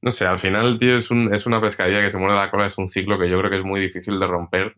[0.00, 2.66] no sé, al final, tío, es, un, es una pescadilla que se muere la cola,
[2.66, 4.76] es un ciclo que yo creo que es muy difícil de romper,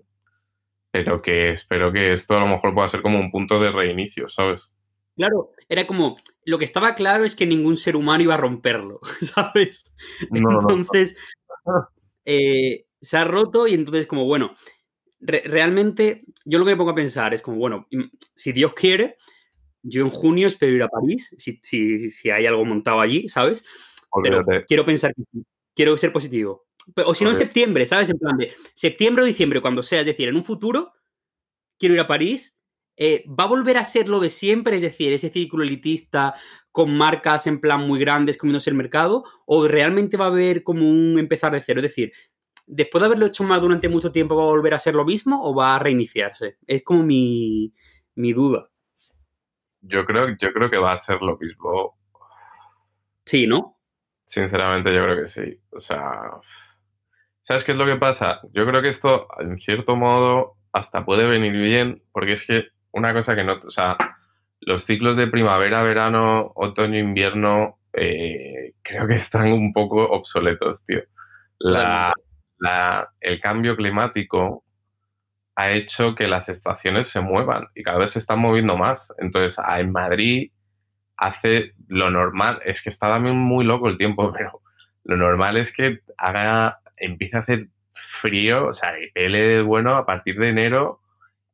[0.91, 4.29] pero que espero que esto a lo mejor pueda ser como un punto de reinicio,
[4.29, 4.63] ¿sabes?
[5.17, 9.01] Claro, era como, lo que estaba claro es que ningún ser humano iba a romperlo,
[9.21, 9.93] ¿sabes?
[10.31, 11.17] entonces,
[12.25, 14.55] eh, se ha roto y entonces como, bueno,
[15.21, 17.87] realmente yo lo que me pongo a pensar es como, bueno,
[18.35, 19.17] si Dios quiere,
[19.83, 23.65] yo en junio espero ir a París, si, hay algo montado allí, ¿sabes?
[24.23, 25.13] Pero quiero pensar
[25.75, 26.67] quiero ser positivo.
[27.05, 28.11] O si no, en septiembre, ¿sabes?
[28.11, 30.93] En plan de septiembre o diciembre, cuando sea, es decir, en un futuro,
[31.79, 32.59] quiero ir a París.
[32.97, 34.77] Eh, ¿Va a volver a ser lo de siempre?
[34.77, 36.35] Es decir, ese círculo elitista
[36.71, 40.89] con marcas en plan muy grandes comiéndose el mercado, o realmente va a haber como
[40.89, 41.81] un empezar de cero.
[41.81, 42.13] Es decir,
[42.67, 45.43] después de haberlo hecho mal durante mucho tiempo, ¿va a volver a ser lo mismo
[45.43, 46.59] o va a reiniciarse?
[46.67, 47.73] Es como mi
[48.15, 48.69] duda.
[49.83, 51.97] Yo creo, yo creo que va a ser lo mismo.
[53.25, 53.79] Sí, ¿no?
[54.27, 55.59] Sinceramente, yo creo que sí.
[55.71, 56.31] O sea,
[57.51, 58.39] ¿sabes qué es lo que pasa?
[58.53, 63.13] Yo creo que esto, en cierto modo, hasta puede venir bien, porque es que una
[63.13, 63.97] cosa que no, o sea,
[64.61, 71.01] los ciclos de primavera, verano, otoño, invierno, eh, creo que están un poco obsoletos, tío.
[71.59, 72.13] La,
[72.61, 74.63] la, el cambio climático
[75.57, 79.13] ha hecho que las estaciones se muevan y cada vez se están moviendo más.
[79.19, 80.53] Entonces, en Madrid
[81.17, 84.63] hace lo normal, es que está también muy loco el tiempo, pero
[85.03, 90.07] lo normal es que haga, empiece a hacer frío, o sea, que pele bueno a
[90.07, 91.01] partir de enero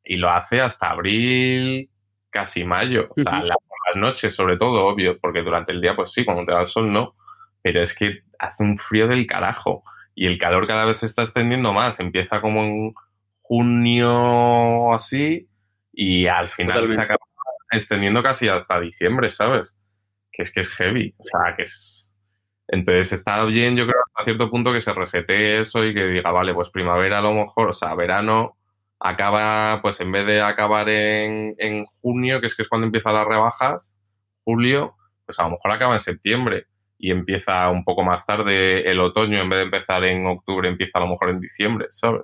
[0.04, 1.90] y lo hace hasta abril,
[2.30, 3.08] casi mayo.
[3.16, 3.56] O sea, las,
[3.94, 6.92] noches sobre todo, obvio, porque durante el día, pues sí, cuando te da el sol
[6.92, 7.14] no,
[7.62, 11.22] pero es que hace un frío del carajo y el calor cada vez se está
[11.22, 12.94] extendiendo más, empieza como en
[13.40, 15.48] junio así
[15.92, 17.20] y al final se acaba
[17.70, 19.76] extendiendo casi hasta diciembre, ¿sabes?
[20.32, 22.08] Que es que es heavy, o sea, que es...
[22.68, 26.52] Entonces está bien, yo creo, cierto punto que se resete eso y que diga, vale,
[26.52, 28.56] pues primavera a lo mejor, o sea, verano
[28.98, 33.14] acaba, pues en vez de acabar en, en junio, que es que es cuando empiezan
[33.14, 33.94] las rebajas,
[34.44, 36.66] julio, pues a lo mejor acaba en septiembre
[36.98, 40.98] y empieza un poco más tarde el otoño, en vez de empezar en octubre, empieza
[40.98, 42.22] a lo mejor en diciembre, ¿sabes?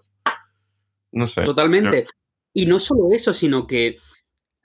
[1.13, 1.43] No sé.
[1.43, 2.05] Totalmente.
[2.53, 3.97] Y no solo eso, sino que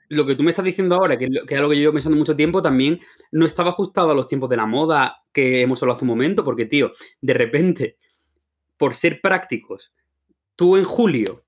[0.08, 2.36] lo que tú me estás diciendo ahora, que, es algo que yo llevo pensando mucho
[2.36, 6.04] tiempo, también no estaba ajustado a los tiempos de la moda que hemos hablado hace
[6.04, 7.98] un momento, porque, tío, de repente,
[8.76, 9.92] por ser prácticos,
[10.56, 11.44] tú en julio,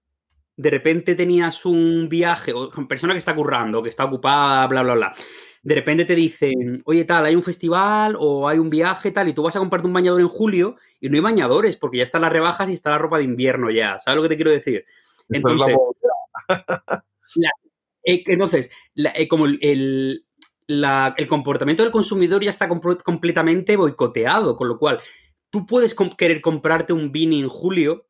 [0.56, 4.94] de repente tenías un viaje, o persona que está currando, que está ocupada, bla, bla,
[4.94, 5.12] bla.
[5.62, 9.32] De repente te dicen, oye, tal, hay un festival o hay un viaje, tal, y
[9.32, 12.22] tú vas a comprarte un bañador en julio y no hay bañadores porque ya están
[12.22, 13.98] las rebajas y está la ropa de invierno ya.
[13.98, 14.84] ¿Sabes lo que te quiero decir?
[15.28, 15.76] Entonces,
[18.02, 20.24] entonces eh, como el,
[20.68, 25.00] el, comportamiento del consumidor ya está completamente boicoteado, con lo cual
[25.50, 28.06] tú puedes querer comprarte un beanie en julio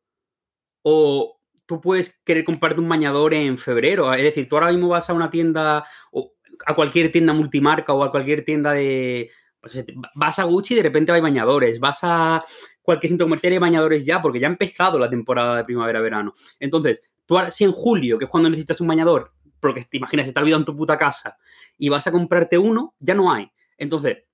[0.83, 4.13] o tú puedes querer comprarte un bañador en febrero.
[4.13, 6.33] Es decir, tú ahora mismo vas a una tienda o
[6.65, 10.83] a cualquier tienda multimarca o a cualquier tienda de pues, vas a Gucci y de
[10.83, 12.43] repente hay bañadores, vas a
[12.81, 16.33] cualquier centro comercial y hay bañadores ya, porque ya ha empezado la temporada de primavera-verano.
[16.59, 20.33] Entonces, tú si en julio, que es cuando necesitas un bañador, porque te imaginas, se
[20.33, 21.37] te ha en tu puta casa
[21.77, 23.51] y vas a comprarte uno, ya no hay.
[23.77, 24.25] Entonces,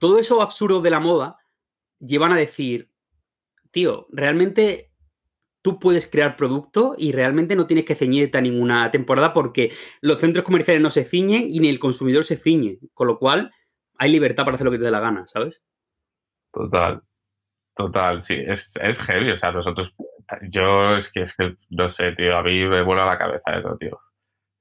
[0.00, 1.38] todo eso absurdo de la moda
[2.00, 2.90] llevan a decir,
[3.70, 4.90] tío, realmente
[5.62, 10.20] tú puedes crear producto y realmente no tienes que ceñirte a ninguna temporada porque los
[10.20, 12.78] centros comerciales no se ciñen y ni el consumidor se ciñe.
[12.94, 13.52] Con lo cual,
[13.98, 15.62] hay libertad para hacer lo que te dé la gana, ¿sabes?
[16.52, 17.02] Total.
[17.74, 18.36] Total, sí.
[18.46, 19.30] Es, es heavy.
[19.32, 19.92] O sea, nosotros.
[20.50, 22.36] Yo es que, es que, no sé, tío.
[22.36, 23.98] A mí me vuela la cabeza eso, tío.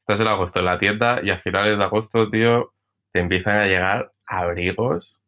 [0.07, 2.71] Estás en agosto en la tienda y a finales de agosto, tío,
[3.11, 5.19] te empiezan a llegar abrigos,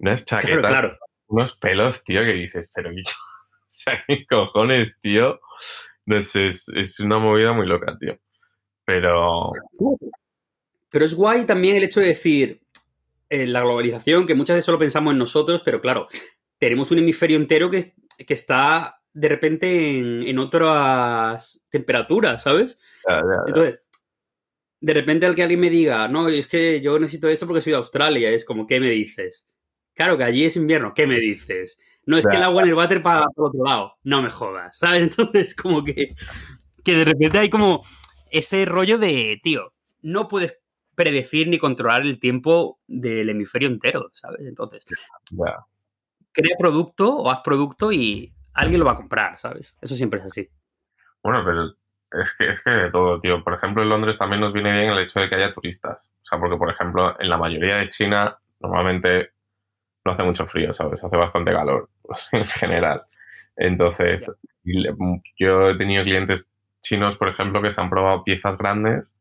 [0.00, 0.98] unas chaquetas, Claro, claro.
[1.28, 5.38] unos pelos, tío, que dices, pero ¿qué, o sea, ¿qué cojones, tío?
[6.06, 8.18] No sé, es, es una movida muy loca, tío.
[8.84, 9.52] Pero,
[10.90, 12.62] Pero es guay también el hecho de decir
[13.28, 16.08] eh, la globalización, que muchas veces solo pensamos en nosotros, pero claro,
[16.58, 17.92] tenemos un hemisferio entero que,
[18.26, 22.76] que está de repente en, en otras temperaturas, ¿sabes?
[23.08, 23.42] ya, ya, ya.
[23.46, 23.80] Entonces,
[24.86, 27.72] de repente al que alguien me diga, no, es que yo necesito esto porque soy
[27.72, 29.44] de Australia, es como, ¿qué me dices?
[29.94, 31.80] Claro que allí es invierno, ¿qué me dices?
[32.04, 34.78] No, es que el agua en el váter para por otro lado, no me jodas,
[34.78, 35.02] ¿sabes?
[35.18, 36.14] Entonces, como que,
[36.84, 37.82] que de repente hay como
[38.30, 39.72] ese rollo de, tío,
[40.02, 40.60] no puedes
[40.94, 44.46] predecir ni controlar el tiempo del hemisferio entero, ¿sabes?
[44.46, 44.84] Entonces,
[46.30, 49.74] crea producto o haz producto y alguien lo va a comprar, ¿sabes?
[49.80, 50.48] Eso siempre es así.
[51.24, 51.74] Bueno, pero
[52.12, 53.42] es que, es que de todo, tío.
[53.44, 56.10] Por ejemplo, en Londres también nos viene bien el hecho de que haya turistas.
[56.22, 59.30] O sea, porque, por ejemplo, en la mayoría de China normalmente
[60.04, 61.02] no hace mucho frío, ¿sabes?
[61.02, 61.90] Hace bastante calor
[62.32, 63.02] en general.
[63.56, 64.26] Entonces,
[64.64, 64.94] le-
[65.38, 66.50] yo he tenido clientes
[66.82, 69.12] chinos, por ejemplo, que se han probado piezas grandes.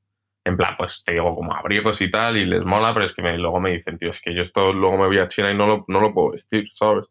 [0.45, 3.21] En plan, pues te digo, como abrigos y tal, y les mola, pero es que
[3.23, 5.57] me- luego me dicen, tío, es que yo esto luego me voy a China y
[5.57, 7.05] no lo, no lo puedo vestir, ¿sabes?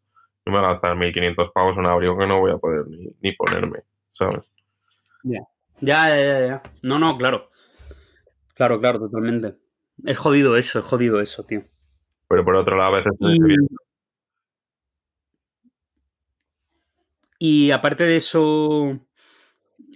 [0.47, 2.87] No me voy a gastar 1.500 pavos en un abrigo que no voy a poder
[2.89, 4.41] ni, ni ponerme, ¿sabes?
[5.85, 6.63] Ya, ya, ya, ya.
[6.83, 7.51] No, no, claro.
[8.55, 9.57] Claro, claro, totalmente.
[10.05, 11.65] Es jodido eso, es jodido eso, tío.
[12.29, 13.13] Pero por otro lado, a veces
[17.39, 18.99] Y, y aparte de eso,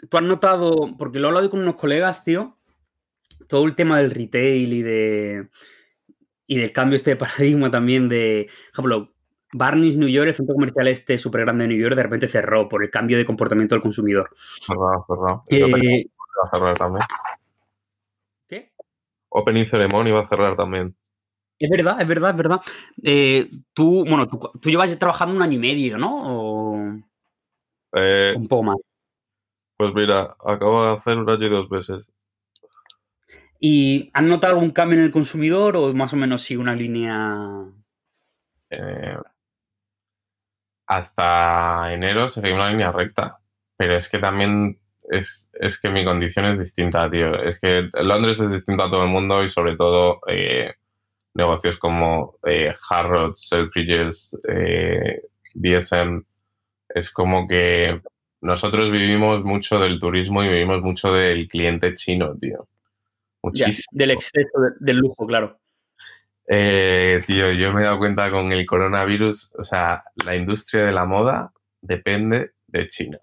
[0.09, 2.59] tú has notado, porque lo he hablado con unos colegas, tío,
[3.49, 5.49] todo el tema del retail y de
[6.47, 9.15] y del cambio este de paradigma también de, por ejemplo,
[9.53, 12.69] Barney's New York, el centro comercial este súper grande de New York, de repente cerró
[12.69, 14.31] por el cambio de comportamiento del consumidor.
[14.37, 15.45] cerrado, cerrado.
[15.49, 17.05] Eh, va a cerrar también.
[18.49, 18.73] ¿Qué?
[19.31, 20.95] Opening Ceremony va a cerrar también.
[21.59, 22.61] Es verdad, es verdad, es verdad.
[23.03, 26.23] Eh, tú, bueno, tú, tú llevas trabajando un año y medio, ¿no?
[26.25, 26.93] O
[27.95, 28.77] Eh, un poco más.
[29.77, 32.09] pues mira, acabo de hacer un año y dos meses.
[33.61, 37.65] ¿Y han notado algún cambio en el consumidor o más o menos sigue una línea?
[38.71, 39.17] Eh,
[40.89, 43.39] hasta enero seguí una línea recta.
[43.77, 44.79] Pero es que también
[45.11, 47.35] es, es que mi condición es distinta, tío.
[47.43, 50.75] Es que Londres es distinto a todo el mundo y sobre todo eh,
[51.35, 55.23] negocios como eh, Harrods, Selfridges, eh,
[55.55, 56.25] DSM.
[56.89, 58.01] Es como que
[58.41, 62.67] nosotros vivimos mucho del turismo y vivimos mucho del cliente chino, tío.
[63.53, 63.85] Ya, Muchísimo.
[63.93, 65.59] del exceso de- del lujo, claro.
[66.51, 70.93] Eh, tío, yo me he dado cuenta con el coronavirus, o sea, la industria de
[70.93, 73.19] la moda depende de China.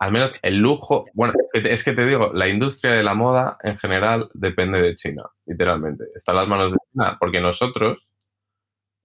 [0.00, 3.78] Al menos el lujo, bueno, es que te- digo, la industria de la moda en
[3.78, 6.04] general depende de China, literalmente.
[6.16, 7.98] Está en las manos de China, porque nosotros,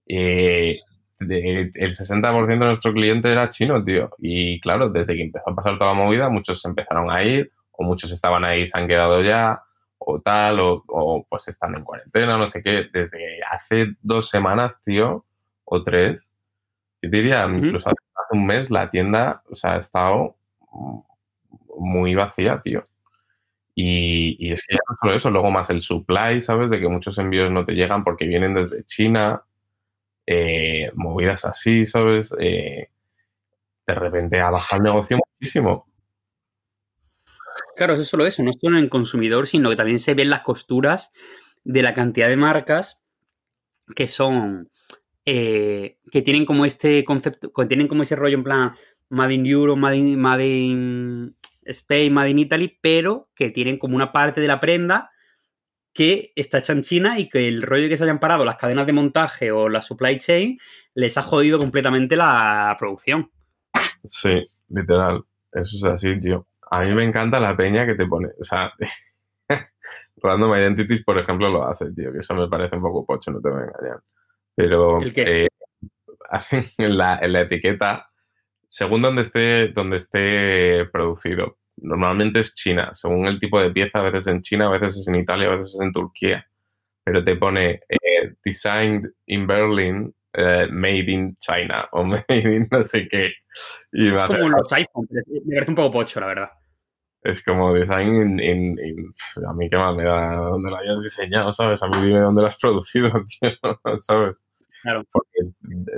[0.06, 0.78] eh,
[1.20, 4.10] el 60% de nuestro cliente era chino, tío.
[4.18, 7.84] Y claro, desde que empezó a pasar toda la movida, muchos empezaron a ir, o
[7.84, 9.62] muchos estaban ahí y se han quedado ya,
[10.06, 12.88] o tal, o, o, pues están en cuarentena, no sé qué.
[12.92, 15.24] Desde hace dos semanas, tío,
[15.64, 16.22] o tres,
[17.02, 17.56] yo diría, Ujú.
[17.56, 20.36] incluso hace hace un mes, la tienda, o sea, ha estado
[21.78, 22.84] muy vacía, tío.
[23.74, 26.70] Y, y es que ya no solo eso, luego más el supply, ¿sabes?
[26.70, 29.42] De que muchos envíos no te llegan porque vienen desde China,
[30.26, 32.32] eh, movidas así, ¿sabes?
[32.38, 32.88] Eh,
[33.86, 35.86] de repente ha bajado el negocio muchísimo.
[37.76, 40.14] Claro, eso es solo eso, no es solo en el consumidor, sino que también se
[40.14, 41.12] ven las costuras
[41.64, 43.00] de la cantidad de marcas
[43.94, 44.70] que son,
[45.24, 48.72] eh, que tienen como este concepto, que tienen como ese rollo en plan
[49.10, 53.96] Made in Europe, Made in, Made in Spain, Made in Italy, pero que tienen como
[53.96, 55.10] una parte de la prenda
[55.92, 58.86] que está hecha en China y que el rollo que se hayan parado las cadenas
[58.86, 60.58] de montaje o la supply chain
[60.94, 63.30] les ha jodido completamente la producción.
[64.04, 65.22] Sí, literal.
[65.52, 66.46] Eso es así, tío.
[66.74, 68.30] A mí me encanta la peña que te pone.
[68.40, 68.72] O sea,
[70.16, 73.40] Random Identities, por ejemplo, lo hace, tío, que eso me parece un poco pocho, no
[73.40, 74.00] te voy a engañar.
[74.56, 75.48] Pero ¿El eh,
[76.28, 78.10] hacen en la, en la etiqueta,
[78.68, 84.10] según donde esté, donde esté producido, normalmente es China, según el tipo de pieza, a
[84.10, 86.44] veces en China, a veces es en Italia, a veces es en Turquía,
[87.04, 92.82] pero te pone eh, designed in Berlin, eh, made in China o made in no
[92.82, 93.32] sé qué.
[93.92, 95.08] Y como los iPhones,
[95.44, 96.50] me parece un poco pocho, la verdad.
[97.24, 99.14] Es como design in,
[99.48, 101.82] a mí qué más me da dónde lo hayas diseñado, ¿sabes?
[101.82, 103.10] A mí dime dónde lo has producido,
[103.40, 103.50] tío,
[103.96, 104.44] ¿sabes?
[104.82, 105.02] Claro.
[105.10, 105.54] Porque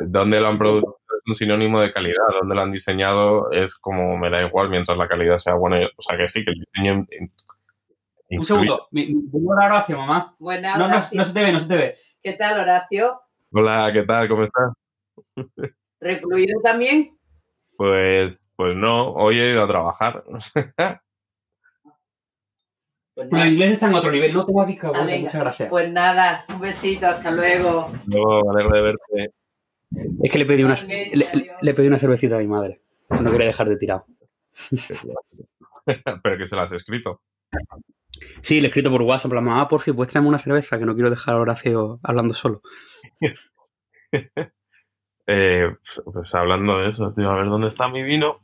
[0.06, 4.16] dónde lo han producido es un sinónimo de calidad, dónde lo han diseñado es como
[4.16, 5.88] me da igual mientras la calidad sea buena.
[5.96, 7.06] O sea que sí, que el diseño.
[8.30, 10.36] Un segundo, vengo a Horacio, mamá.
[10.38, 11.94] Buenas, no, no, no se te ve, no se te ve.
[12.22, 13.20] ¿Qué tal, Horacio?
[13.52, 14.28] Hola, ¿qué tal?
[14.28, 14.72] ¿Cómo estás?
[16.00, 17.18] ¿Recluido también?
[17.76, 20.22] Pues, pues no, hoy he ido a trabajar.
[23.16, 25.70] Pues bueno, el inglés está en otro nivel, no tengo aquí cabrón, Ah, muchas gracias.
[25.70, 27.90] Pues nada, un besito, hasta luego.
[28.12, 29.34] Luego, me alegro de verte.
[30.22, 30.76] Es que le pedí, una,
[31.62, 32.82] le, pedí una cervecita a mi madre.
[33.08, 34.04] No quería dejar de tirado.
[36.22, 37.22] Pero que se las has escrito.
[38.42, 40.84] Sí, le he escrito por WhatsApp, en mamá, por fin, puedes traerme una cerveza, que
[40.84, 42.60] no quiero dejar a Horacio hablando solo.
[45.28, 45.74] Eh,
[46.04, 48.42] pues hablando de eso, tío, a ver dónde está mi vino.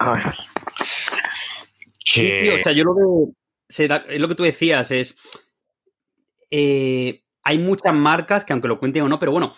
[0.00, 0.34] A ver.
[2.04, 3.28] Sí, tío, o sea, yo lo veo.
[3.68, 5.16] Se es lo que tú decías, es.
[6.50, 9.52] eh, hay muchas marcas que, aunque lo cuenten o no, pero bueno.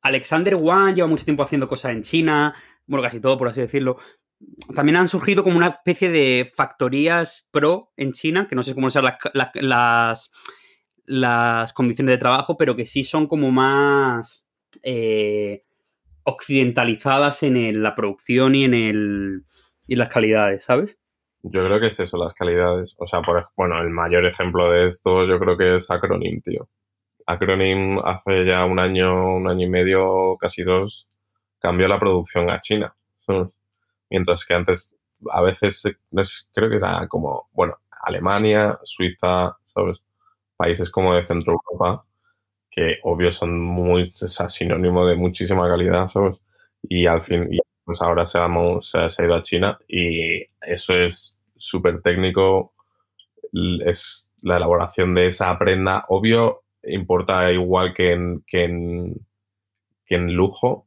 [0.00, 2.54] Alexander Wang lleva mucho tiempo haciendo cosas en China,
[2.86, 3.98] bueno, casi todo, por así decirlo.
[4.74, 8.90] También han surgido como una especie de factorías pro en China, que no sé cómo
[8.90, 10.30] son las,
[11.04, 14.46] las, condiciones de trabajo, pero que sí son como más
[14.84, 15.64] eh,
[16.22, 19.44] occidentalizadas en la producción y en, el,
[19.88, 20.96] y en las calidades, ¿sabes?
[21.42, 22.96] Yo creo que es eso, las calidades.
[22.98, 26.68] O sea, por, bueno, el mayor ejemplo de esto yo creo que es Acronym, tío.
[27.26, 31.08] Acronym hace ya un año, un año y medio, casi dos,
[31.60, 32.94] cambió la producción a China.
[34.10, 34.94] Mientras que antes,
[35.30, 35.82] a veces,
[36.54, 40.02] creo que era como, bueno, Alemania, Suiza, ¿sabes?
[40.56, 42.04] Países como de Centro Europa,
[42.70, 46.36] que obvio son muy, o sinónimo de muchísima calidad, ¿sabes?
[46.82, 48.38] Y al fin, y pues ahora se
[48.82, 52.74] se ha- ido a China y eso es súper técnico,
[53.86, 59.14] es la elaboración de esa prenda, obvio, importa igual que en, que en,
[60.04, 60.86] que en lujo,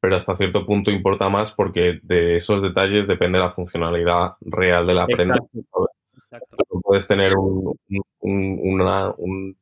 [0.00, 4.94] pero hasta cierto punto importa más porque de esos detalles depende la funcionalidad real de
[4.94, 5.36] la prenda.
[5.36, 5.88] Exacto.
[6.32, 6.56] Exacto.
[6.74, 7.72] No puedes tener un,
[8.20, 9.56] un- una, un-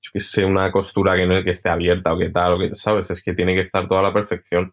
[0.00, 2.74] yo qué sé, una costura que no que esté abierta o que tal, o que,
[2.74, 3.10] ¿sabes?
[3.10, 4.72] Es que tiene que estar toda a la perfección.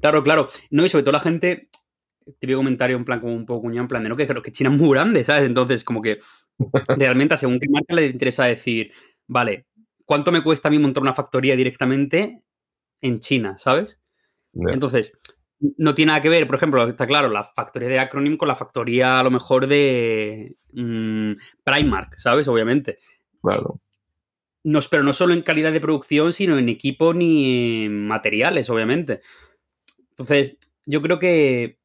[0.00, 0.48] Claro, claro.
[0.70, 1.68] No, y sobre todo la gente,
[2.38, 4.52] típico comentario en plan como un poco cuñado, en plan de no, que creo que
[4.52, 5.44] China es muy grande, ¿sabes?
[5.44, 6.18] Entonces, como que
[6.96, 8.92] realmente según qué marca le interesa decir,
[9.26, 9.66] vale,
[10.04, 12.42] ¿cuánto me cuesta a mí montar una factoría directamente
[13.00, 14.00] en China, ¿sabes?
[14.54, 15.12] Entonces,
[15.76, 18.56] no tiene nada que ver, por ejemplo, está claro, la factoría de Acronym con la
[18.56, 21.32] factoría a lo mejor de mm,
[21.64, 22.48] Primark, ¿sabes?
[22.48, 22.98] Obviamente.
[23.42, 23.80] Claro.
[24.64, 29.20] No, pero no solo en calidad de producción, sino en equipo ni en materiales, obviamente.
[30.18, 31.78] Entonces, yo creo que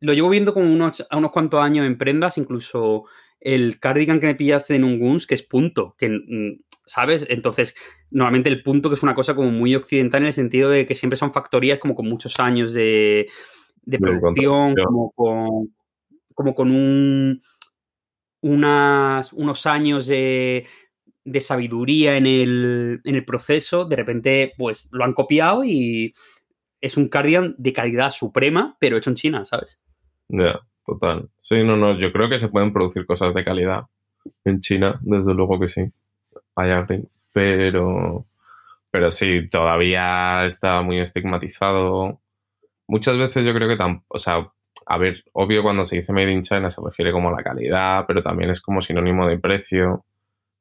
[0.00, 3.04] lo llevo viendo como unos, a unos cuantos años en prendas, incluso
[3.40, 7.26] el cardigan que me pillaste en un Guns, que es punto, que, mm, ¿sabes?
[7.28, 7.74] Entonces,
[8.10, 10.94] normalmente el punto que es una cosa como muy occidental en el sentido de que
[10.94, 13.28] siempre son factorías como con muchos años de,
[13.82, 15.74] de producción, como con,
[16.34, 17.42] como con un,
[18.40, 20.66] unas, unos años de,
[21.24, 26.12] de sabiduría en el, en el proceso, de repente, pues lo han copiado y
[26.84, 29.78] es un cardigan de calidad suprema, pero hecho en China, ¿sabes?
[30.28, 31.28] Ya, total.
[31.40, 33.84] Sí, no, no, yo creo que se pueden producir cosas de calidad
[34.44, 35.82] en China, desde luego que sí.
[36.56, 37.08] Green.
[37.32, 38.26] pero,
[38.90, 42.20] pero sí, todavía está muy estigmatizado.
[42.86, 44.48] Muchas veces yo creo que tampoco, o sea,
[44.86, 48.04] a ver, obvio cuando se dice Made in China se refiere como a la calidad,
[48.06, 50.04] pero también es como sinónimo de precio.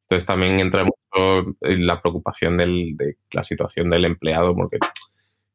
[0.04, 4.78] Entonces también entra mucho la preocupación del- de la situación del empleado, porque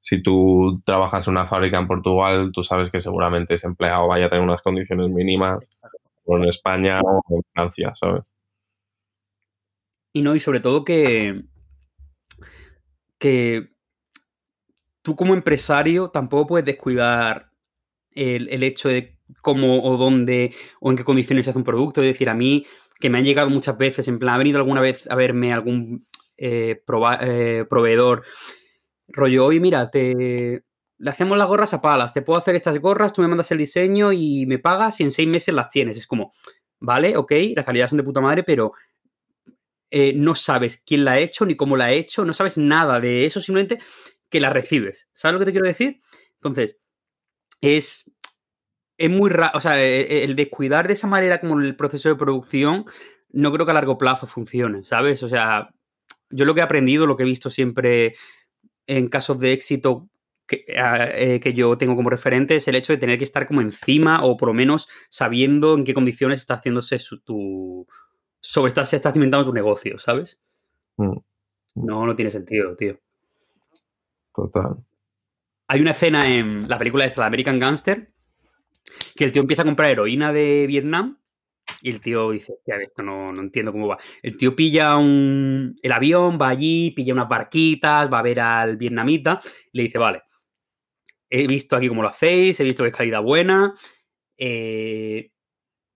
[0.08, 4.24] si tú trabajas en una fábrica en Portugal, tú sabes que seguramente ese empleado vaya
[4.24, 5.78] a tener unas condiciones mínimas,
[6.24, 8.22] o en España o en Francia, ¿sabes?
[10.14, 11.42] Y no, y sobre todo que,
[13.18, 13.68] que
[15.02, 17.50] tú como empresario tampoco puedes descuidar
[18.12, 22.00] el, el hecho de cómo o dónde o en qué condiciones se hace un producto.
[22.00, 22.64] Es decir, a mí,
[22.98, 26.06] que me han llegado muchas veces, en plan, ha venido alguna vez a verme algún
[26.38, 26.80] eh,
[27.20, 28.22] eh, proveedor,
[29.08, 30.64] rollo, oye, mira, te,
[30.98, 33.58] le hacemos las gorras a palas, te puedo hacer estas gorras, tú me mandas el
[33.58, 35.96] diseño y me pagas y en seis meses las tienes.
[35.96, 36.32] Es como,
[36.80, 38.72] vale, ok, las calidades son de puta madre, pero
[39.90, 43.00] eh, no sabes quién la ha hecho ni cómo la ha hecho, no sabes nada
[43.00, 43.78] de eso, simplemente
[44.28, 45.08] que la recibes.
[45.12, 46.00] ¿Sabes lo que te quiero decir?
[46.34, 46.78] Entonces,
[47.60, 48.04] es,
[48.98, 52.08] es muy raro, o sea, e, e, el descuidar de esa manera como el proceso
[52.08, 52.84] de producción,
[53.30, 55.22] no creo que a largo plazo funcione, ¿sabes?
[55.22, 55.70] O sea,
[56.30, 58.16] yo lo que he aprendido, lo que he visto siempre
[58.88, 60.08] en casos de éxito
[60.46, 63.60] que, eh, que, yo tengo como referente es el hecho de tener que estar como
[63.60, 67.86] encima o por lo menos sabiendo en qué condiciones está haciéndose su, tu...
[68.40, 70.40] sobre está, se está cimentando tu negocio, ¿sabes?
[70.96, 71.18] Mm.
[71.74, 72.98] No, no tiene sentido, tío.
[74.34, 74.76] Total.
[75.68, 78.10] Hay una escena en la película de American Gangster
[79.14, 81.18] que el tío empieza a comprar heroína de Vietnam
[81.80, 83.98] y el tío dice, esto no, no, entiendo cómo va.
[84.22, 88.76] El tío pilla un, el avión, va allí, pilla unas barquitas, va a ver al
[88.76, 89.40] vietnamita
[89.72, 90.22] le dice, vale,
[91.30, 93.74] he visto aquí cómo lo hacéis, he visto que es calidad buena,
[94.36, 95.30] eh,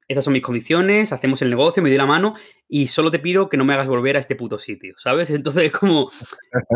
[0.09, 2.35] estas son mis condiciones, hacemos el negocio, me doy la mano
[2.69, 5.31] y solo te pido que no me hagas volver a este puto sitio, ¿sabes?
[5.31, 6.11] Entonces, como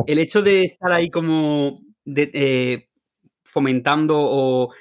[0.07, 2.89] el hecho de estar ahí como eh,
[3.45, 4.75] fomentando o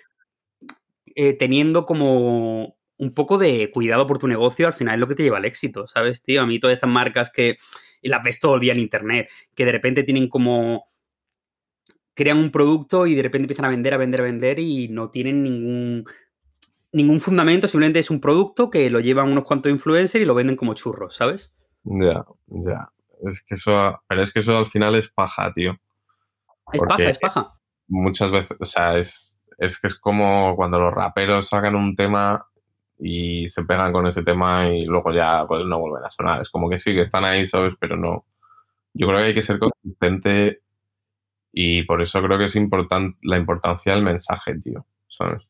[1.16, 5.16] eh, teniendo como un poco de cuidado por tu negocio, al final es lo que
[5.16, 6.42] te lleva al éxito, ¿sabes, tío?
[6.42, 7.58] A mí todas estas marcas que
[8.02, 10.86] las ves todo el día en internet, que de repente tienen como
[12.14, 15.10] crean un producto y de repente empiezan a vender, a vender, a vender y no
[15.10, 16.06] tienen ningún,
[16.94, 20.56] ningún fundamento, simplemente es un producto que lo llevan unos cuantos influencers y lo venden
[20.56, 21.54] como churros, ¿sabes?
[21.84, 22.90] Ya, ya.
[23.28, 25.78] Es que eso, pero es que eso al final es paja, tío.
[26.72, 27.54] Es paja, es paja.
[27.88, 32.48] Muchas veces, o sea, es, es que es como cuando los raperos sacan un tema
[32.98, 36.42] y se pegan con ese tema y luego ya pues, no vuelven a sonar.
[36.42, 37.74] Es como que sí, que están ahí, ¿sabes?
[37.80, 38.26] Pero no.
[38.94, 40.62] Yo creo que hay que ser consistente
[41.52, 44.86] y por eso creo que es importante la importancia del mensaje, tío.
[45.08, 45.44] ¿Sabes?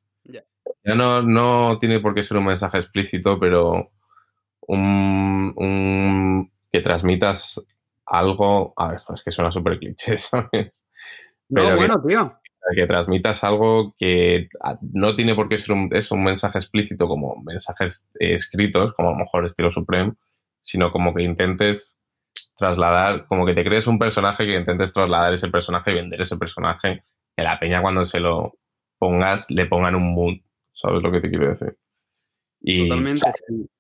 [0.84, 3.92] Ya no, no tiene por qué ser un mensaje explícito, pero
[4.68, 7.64] un, que transmitas
[8.06, 8.74] algo.
[8.78, 10.88] A ver, es que suena súper cliché, ¿sabes?
[11.50, 12.40] no, bueno, tío.
[12.74, 14.50] Que transmitas algo que
[14.94, 19.12] no tiene por qué ser un, es un mensaje explícito como mensajes escritos, como a
[19.12, 20.14] lo mejor estilo Supreme,
[20.62, 22.00] sino como que intentes
[22.58, 26.38] trasladar, como que te crees un personaje que intentes trasladar ese personaje y vender ese
[26.38, 27.04] personaje,
[27.36, 28.54] que la peña cuando se lo
[28.98, 30.38] pongas le pongan un mood,
[30.74, 31.78] ¿sabes lo que te quiero decir?
[32.62, 33.22] Y Totalmente.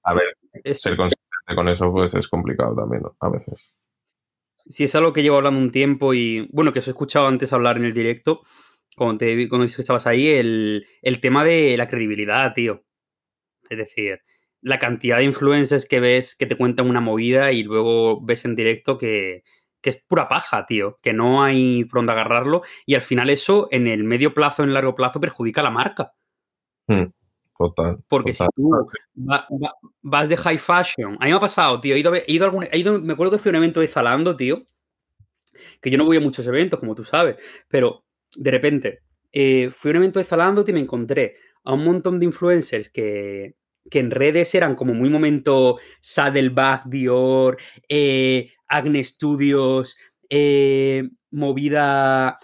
[0.03, 3.73] a ver, ser consistente con eso pues es complicado también, A veces.
[4.67, 7.53] Sí, es algo que llevo hablando un tiempo y, bueno, que os he escuchado antes
[7.53, 8.41] hablar en el directo,
[8.95, 12.83] cuando, te, cuando estabas ahí, el, el tema de la credibilidad, tío.
[13.69, 14.21] Es decir,
[14.65, 18.55] la cantidad de influencers que ves que te cuentan una movida y luego ves en
[18.55, 19.43] directo que,
[19.83, 23.85] es pura paja, tío, que no hay por dónde agarrarlo y al final eso en
[23.85, 26.11] el medio plazo, en el largo plazo perjudica a la marca.
[26.87, 27.11] Hmm,
[27.55, 27.99] total.
[28.07, 28.71] Porque si tú
[30.01, 32.79] vas de high fashion, a mí me ha pasado, tío, he ido, he ido, he
[32.79, 34.65] ido me acuerdo que fui a un evento de Zalando, tío,
[35.79, 37.37] que yo no voy a muchos eventos, como tú sabes,
[37.67, 38.03] pero
[38.35, 38.99] de repente
[39.31, 42.89] eh, fui a un evento de Zalando y me encontré a un montón de influencers
[42.89, 43.55] que,
[43.89, 47.57] que en redes eran como muy momento Saddleback, Dior,
[47.89, 49.97] eh, Agne Studios,
[50.29, 52.37] eh, movida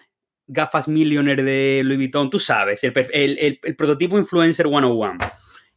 [0.48, 5.18] gafas Millionaire de Louis Vuitton, tú sabes, el, prototipo influencer 101.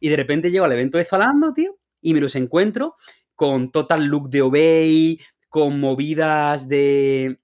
[0.01, 2.95] Y de repente llego al evento de Zalando, tío, y me los encuentro
[3.35, 7.39] con total look de Obey, con movidas de,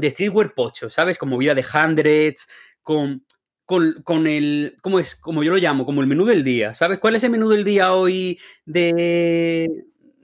[0.00, 1.18] de streetwear pocho, ¿sabes?
[1.18, 2.46] Con movida de hundreds,
[2.82, 3.24] con
[3.68, 5.14] con, el, ¿cómo es?
[5.14, 6.74] Como yo lo llamo, como el menú del día.
[6.74, 9.68] ¿Sabes cuál es el menú del día hoy de,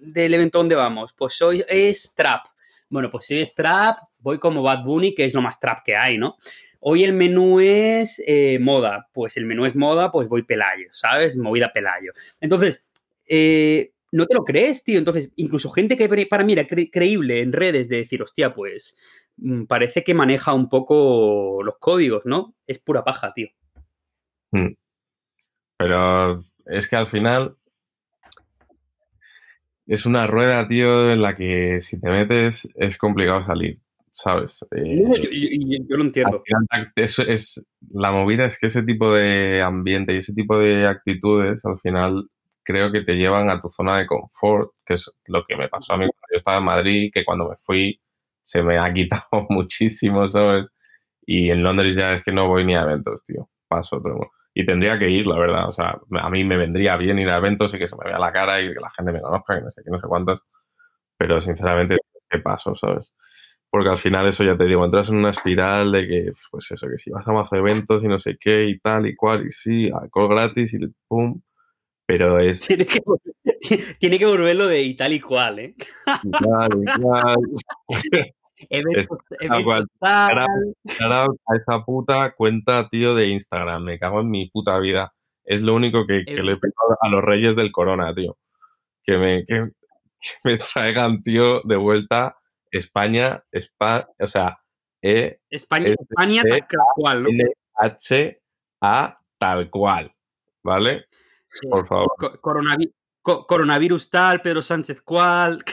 [0.00, 1.12] del evento donde vamos?
[1.12, 2.46] Pues hoy es trap.
[2.88, 5.94] Bueno, pues si es trap, voy como Bad Bunny, que es lo más trap que
[5.94, 6.38] hay, ¿no?
[6.80, 9.10] Hoy el menú es eh, moda.
[9.12, 11.36] Pues el menú es moda, pues voy pelayo, ¿sabes?
[11.36, 12.12] Movida pelayo.
[12.40, 12.80] Entonces,
[13.28, 14.98] eh, no te lo crees, tío.
[14.98, 18.96] Entonces, incluso gente que para mí era creíble en redes de decir, hostia, pues
[19.68, 22.54] parece que maneja un poco los códigos, ¿no?
[22.66, 23.48] Es pura paja, tío.
[24.52, 24.74] Hmm.
[25.76, 27.56] Pero es que al final
[29.86, 33.78] es una rueda, tío, en la que si te metes es complicado salir,
[34.10, 34.64] ¿sabes?
[34.70, 35.02] Eh,
[35.86, 36.42] yo, lo entiendo.
[36.96, 41.64] eso es, la movida es que ese tipo de ambiente y ese tipo de actitudes
[41.64, 42.28] al final
[42.62, 45.92] creo que te llevan a tu zona de confort, que es lo que me pasó
[45.92, 48.00] a mí cuando yo estaba en Madrid, que cuando me fui
[48.44, 50.70] se me ha quitado muchísimo, ¿sabes?
[51.26, 53.48] Y en Londres ya es que no voy ni a eventos, tío.
[53.68, 54.30] Paso otro.
[54.54, 55.68] Y tendría que ir, la verdad.
[55.68, 58.18] O sea, a mí me vendría bien ir a eventos y que se me vea
[58.18, 60.40] la cara y que la gente me conozca y no sé qué, no sé cuántos.
[61.18, 61.98] Pero sinceramente,
[62.30, 63.12] ¿qué paso, sabes?
[63.70, 66.88] Porque al final eso ya te digo, entras en una espiral de que, pues eso,
[66.88, 69.52] que si vas a más eventos y no sé qué y tal y cual, y
[69.52, 70.78] sí, alcohol gratis y
[71.08, 71.40] pum.
[72.06, 72.60] Pero es.
[72.66, 73.00] Tiene que,
[73.98, 75.74] tiene que volverlo de y tal y cual, ¿eh?
[76.20, 76.68] Y tal
[79.60, 79.86] y cual.
[80.00, 80.46] a
[81.56, 83.84] esa puta cuenta, tío, de Instagram.
[83.84, 85.12] Me cago en mi puta vida.
[85.44, 88.36] Es lo único que, que le pido a los reyes del corona, tío.
[89.02, 89.70] Que me, que,
[90.20, 92.38] que me traigan, tío, de vuelta
[92.70, 94.58] España, Spa, o sea,
[95.00, 97.28] E, España, España tal cual, ¿no?
[97.74, 98.40] H,
[98.80, 100.14] A, tal cual.
[100.62, 101.06] ¿Vale?
[101.70, 102.08] Por favor.
[102.18, 102.92] Co- coronavi-
[103.22, 105.64] co- coronavirus tal, Pedro Sánchez cual.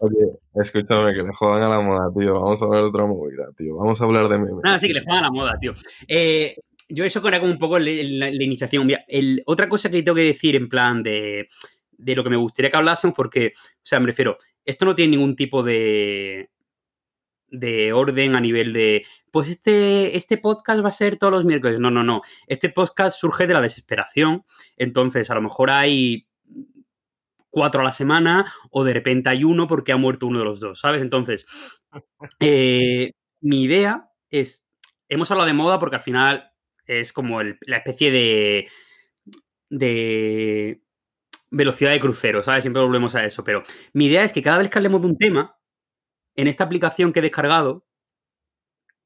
[0.00, 2.34] Oye, escúchame, que le jodan a la moda, tío.
[2.40, 3.76] Vamos a hablar de otra movida, tío.
[3.76, 4.62] Vamos a hablar de memes.
[4.64, 5.74] Ah, sí, que le juegan a la moda, tío.
[6.08, 6.56] Eh,
[6.88, 7.90] yo eso era como un poco la
[8.30, 8.86] iniciación.
[8.86, 11.48] Mira, el- otra cosa que tengo que decir en plan de,
[11.90, 15.16] de lo que me gustaría que hablásemos, porque, o sea, me refiero, esto no tiene
[15.16, 16.50] ningún tipo de,
[17.48, 19.04] de orden a nivel de,
[19.36, 21.78] pues este, este podcast va a ser todos los miércoles.
[21.78, 22.22] No, no, no.
[22.46, 24.46] Este podcast surge de la desesperación.
[24.78, 26.26] Entonces, a lo mejor hay
[27.50, 30.58] cuatro a la semana o de repente hay uno porque ha muerto uno de los
[30.58, 31.02] dos, ¿sabes?
[31.02, 31.44] Entonces,
[32.40, 33.12] eh,
[33.42, 34.64] mi idea es,
[35.10, 36.50] hemos hablado de moda porque al final
[36.86, 38.68] es como el- la especie de,
[39.68, 40.80] de
[41.50, 42.64] velocidad de crucero, ¿sabes?
[42.64, 45.18] Siempre volvemos a eso, pero mi idea es que cada vez que hablemos de un
[45.18, 45.58] tema,
[46.36, 47.85] en esta aplicación que he descargado,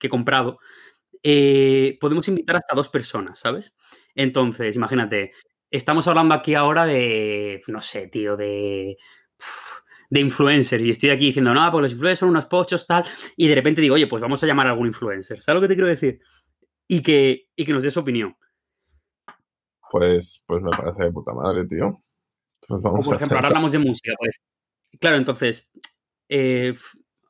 [0.01, 0.59] que he comprado,
[1.23, 3.75] eh, podemos invitar hasta dos personas, ¿sabes?
[4.15, 5.33] Entonces, imagínate,
[5.71, 8.97] estamos hablando aquí ahora de, no sé, tío, de,
[10.11, 13.05] de influencers y estoy aquí diciendo, no, pues los influencers son unos pochos, tal,
[13.37, 15.69] y de repente digo, oye, pues vamos a llamar a algún influencer, ¿sabes lo que
[15.69, 16.21] te quiero decir?
[16.89, 18.37] Y que, y que nos dé su opinión.
[19.91, 22.01] Pues, pues me parece de puta madre, tío.
[22.67, 24.13] Pues O por a ejemplo, ahora hablamos de música.
[24.19, 24.37] Pues.
[25.01, 25.69] Claro, entonces,
[26.29, 26.77] eh,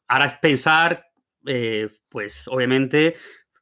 [0.08, 1.09] ahora es pensar,
[1.46, 3.14] eh, pues obviamente,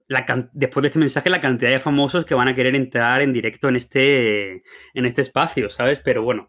[0.06, 3.32] la después de este mensaje, la cantidad de famosos que van a querer entrar en
[3.32, 4.62] directo en este,
[4.94, 6.00] en este espacio, ¿sabes?
[6.04, 6.48] Pero bueno,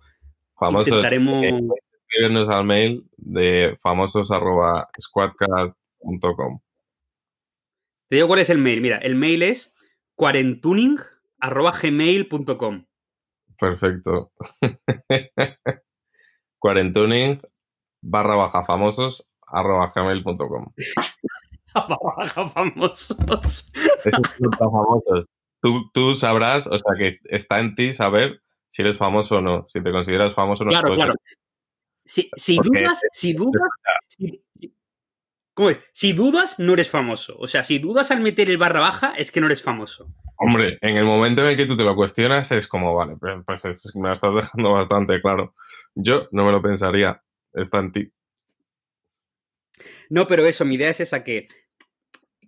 [0.57, 0.88] famosos.
[0.88, 1.43] intentaremos...
[1.43, 1.59] eh,
[2.07, 6.59] escríbenos al mail de famosos arroba squadcast.com.
[8.09, 8.82] Te digo cuál es el mail.
[8.82, 9.75] Mira, el mail es
[10.15, 12.86] cuarentuning.gmail.com.
[13.59, 14.32] Perfecto.
[16.59, 17.41] Cuarentuning
[18.01, 20.74] barra baja famosos arroba gmail.com.
[22.54, 23.18] famosos.
[24.58, 25.26] Famosos.
[25.62, 29.66] Tú, tú sabrás, o sea que está en ti saber si eres famoso o no.
[29.68, 30.72] Si te consideras famoso o no.
[30.72, 31.14] Claro, Pues, claro.
[32.06, 33.70] Si, si dudas, si dudas,
[34.08, 34.43] si-
[35.54, 35.82] ¿cómo es?
[35.91, 37.36] Si dudas, no eres famoso.
[37.38, 40.08] O sea, si dudas al meter el barra baja, es que no eres famoso.
[40.38, 43.43] Hombre, en el momento en el que tú te lo cuestionas es como, vale, pues,
[43.45, 45.54] pues es- me lo estás dejando bastante claro.
[45.93, 47.22] Yo no me lo pensaría.
[47.54, 48.12] Está en ti.
[50.09, 51.47] No, pero eso, mi idea es esa que,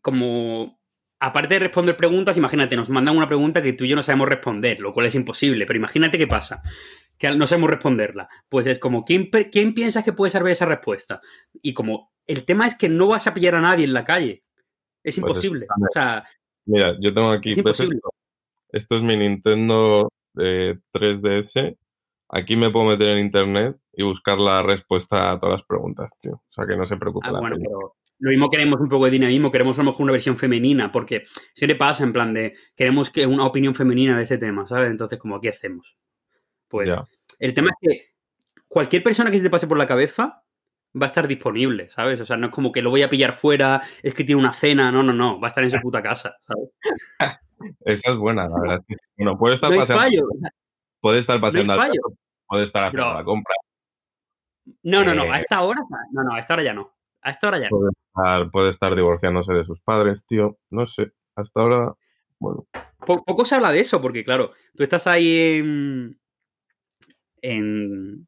[0.02, 0.80] como,
[1.20, 4.30] aparte de responder preguntas, imagínate, nos mandan una pregunta que tú y yo no sabemos
[4.30, 6.62] responder, lo cual es imposible, pero imagínate qué pasa,
[7.18, 8.30] que no sabemos responderla.
[8.50, 11.22] Pues es como, ¿quién, quién piensas que puede saber esa respuesta?
[11.62, 14.44] Y como, el tema es que no vas a pillar a nadie en la calle.
[15.04, 15.68] Es Pues imposible.
[15.70, 16.24] o sea,
[16.66, 17.52] Mira, yo tengo aquí.
[17.52, 17.96] Es ¿ves imposible.
[17.98, 18.14] esto?
[18.70, 21.78] Esto es mi Nintendo eh, 3DS.
[22.34, 26.36] Aquí me puedo meter en internet y buscar la respuesta a todas las preguntas, tío.
[26.36, 27.68] O sea que no se preocupe Ah, la bueno, peña.
[27.68, 30.92] pero lo mismo queremos un poco de dinamismo, queremos a lo mejor una versión femenina,
[30.92, 31.24] porque
[31.54, 34.92] siempre pasa en plan de queremos que una opinión femenina de este tema, ¿sabes?
[34.92, 35.98] Entonces, como aquí hacemos.
[36.68, 37.04] Pues Ya.
[37.40, 38.06] el tema es que
[38.68, 40.44] cualquier persona que se te pase por la cabeza
[40.96, 42.22] va a estar disponible, ¿sabes?
[42.22, 44.54] O sea, no es como que lo voy a pillar fuera, es que tiene una
[44.54, 46.70] cena, no, no, no, va a estar en su puta casa, ¿sabes?
[47.86, 48.82] Esa es buena, la verdad.
[49.18, 50.28] Bueno, puede estar No hay paseando, fallo.
[51.02, 51.94] Puede estar paseando al fallo.
[51.94, 53.54] perro, puede estar haciendo la compra,
[54.84, 55.40] No, no, no, a Eh.
[55.42, 55.82] esta hora,
[56.12, 56.94] no, no, a esta hora ya no.
[57.24, 57.78] A esta hora ya no.
[57.78, 60.58] puede estar, puede estar divorciándose de sus padres, tío.
[60.70, 61.12] No sé.
[61.36, 61.94] Hasta ahora,
[62.40, 62.68] bueno,
[63.06, 66.20] Po- poco se habla de eso, porque claro, tú estás ahí en,
[67.42, 68.28] en,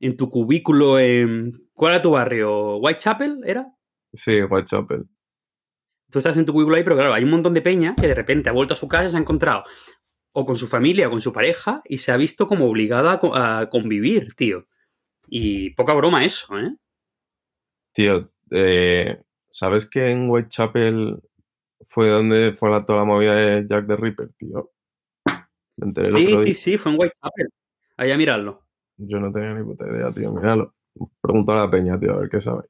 [0.00, 1.52] en tu cubículo en...
[1.72, 2.76] ¿Cuál era tu barrio?
[2.78, 3.66] ¿Whitechapel era?
[4.12, 5.04] sí, Whitechapel.
[6.10, 8.14] Tú estás en tu cubículo ahí, pero claro, hay un montón de peña que de
[8.14, 9.64] repente ha vuelto a su casa y se ha encontrado
[10.32, 13.18] o con su familia o con su pareja y se ha visto como obligada a,
[13.20, 14.66] co- a convivir, tío.
[15.28, 16.76] Y poca broma eso, ¿eh?
[17.92, 19.20] Tío, eh,
[19.50, 21.22] ¿sabes que en Whitechapel
[21.86, 24.72] fue donde fue la, toda la movida de Jack the Ripper, tío?
[25.76, 26.54] Me enteré el Sí, otro sí, día.
[26.54, 27.48] sí, fue en Whitechapel.
[27.96, 28.62] Allá mirarlo.
[28.96, 30.32] Yo no tenía ni puta idea, tío.
[30.32, 30.74] Míralo.
[31.20, 32.64] Pregunta a la peña, tío, a ver qué sabe.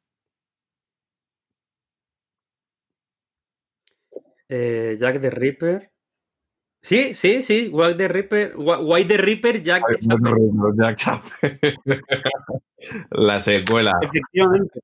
[4.49, 5.92] Eh, Jack the Ripper.
[6.83, 10.35] Sí, sí, sí, Jack the Ripper, White the Ripper, Jack the Chapel.
[10.77, 11.61] Jack Chapel.
[13.13, 13.93] la secuela.
[14.03, 14.81] Efectivamente,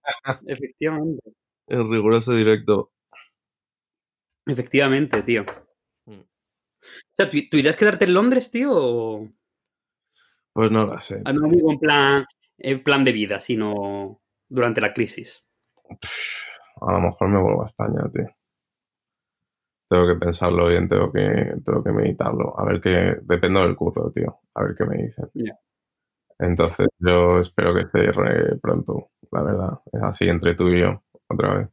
[0.46, 1.32] efectivamente,
[1.66, 2.92] En riguroso directo.
[4.46, 5.44] efectivamente, tío.
[6.06, 6.20] Mm.
[6.20, 8.70] O sea, ¿tu, tu idea es quedarte en Londres, tío?
[8.72, 9.28] O
[10.52, 11.20] Pues no lo sé.
[11.24, 12.26] Ah, no digo en plan,
[12.58, 15.44] en plan de vida, sino durante la crisis?
[16.80, 18.37] A lo mejor me vuelvo a España, tío.
[19.88, 22.58] Tengo que pensarlo bien, tengo que, tengo que meditarlo.
[22.58, 24.38] A ver qué, dependo del curro, tío.
[24.54, 25.26] A ver qué me dicen.
[25.34, 25.58] Ya.
[26.38, 29.78] Entonces yo espero que cierre pronto, la verdad.
[29.92, 31.68] Es así entre tú y yo, otra vez.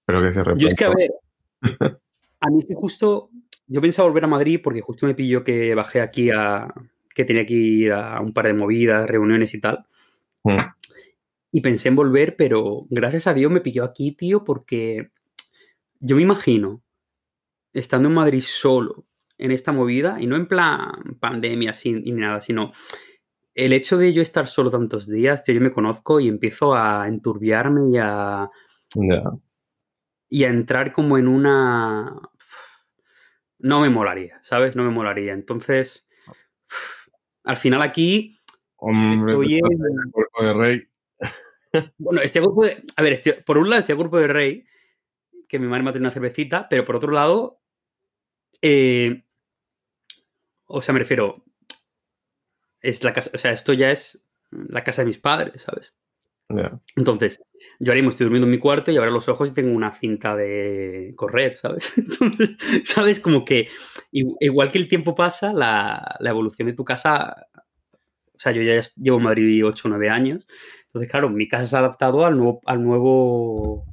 [0.00, 1.14] Espero que cierre Yo es que, a pronto.
[1.62, 2.00] ver,
[2.40, 3.30] a mí es que justo,
[3.66, 6.72] yo pensaba volver a Madrid porque justo me pilló que bajé aquí a,
[7.14, 9.86] que tenía que ir a un par de movidas, reuniones y tal.
[10.44, 10.58] Mm,
[11.52, 15.10] Y pensé en volver, pero gracias a Dios me pilló aquí, tío, porque
[16.00, 16.82] yo me imagino
[17.78, 19.06] estando en Madrid solo
[19.38, 22.72] en esta movida, y no en plan pandemia sin, y nada, sino
[23.54, 27.06] el hecho de yo estar solo tantos días, tío, yo me conozco y empiezo a
[27.06, 28.48] enturbiarme y a,
[30.28, 32.18] y a entrar como en una...
[33.58, 34.76] No me molaría, ¿sabes?
[34.76, 35.32] No me molaría.
[35.32, 36.06] Entonces,
[37.44, 38.38] al final aquí
[38.76, 39.66] Hombre, estoy en...
[39.66, 40.88] en el cuerpo de rey.
[41.98, 42.82] Bueno, este grupo de.
[42.96, 44.66] A ver, este- por un lado, este grupo de Rey,
[45.48, 47.60] que mi madre me ha traído una cervecita, pero por otro lado.
[48.66, 49.24] Eh,
[50.66, 51.44] o sea, me refiero.
[52.80, 53.30] Es la casa.
[53.34, 55.94] O sea, esto ya es la casa de mis padres, ¿sabes?
[56.94, 57.42] Entonces,
[57.80, 59.92] yo ahora mismo estoy durmiendo en mi cuarto y abro los ojos y tengo una
[59.92, 61.92] cinta de correr, ¿sabes?
[61.98, 62.50] Entonces,
[62.84, 63.20] ¿sabes?
[63.20, 63.68] Como que
[64.12, 67.48] igual que el tiempo pasa, la, la evolución de tu casa.
[68.34, 70.46] O sea, yo ya llevo en Madrid 8 o 9 años.
[70.86, 73.84] Entonces, claro, mi casa se ha adaptado al nuevo, al nuevo,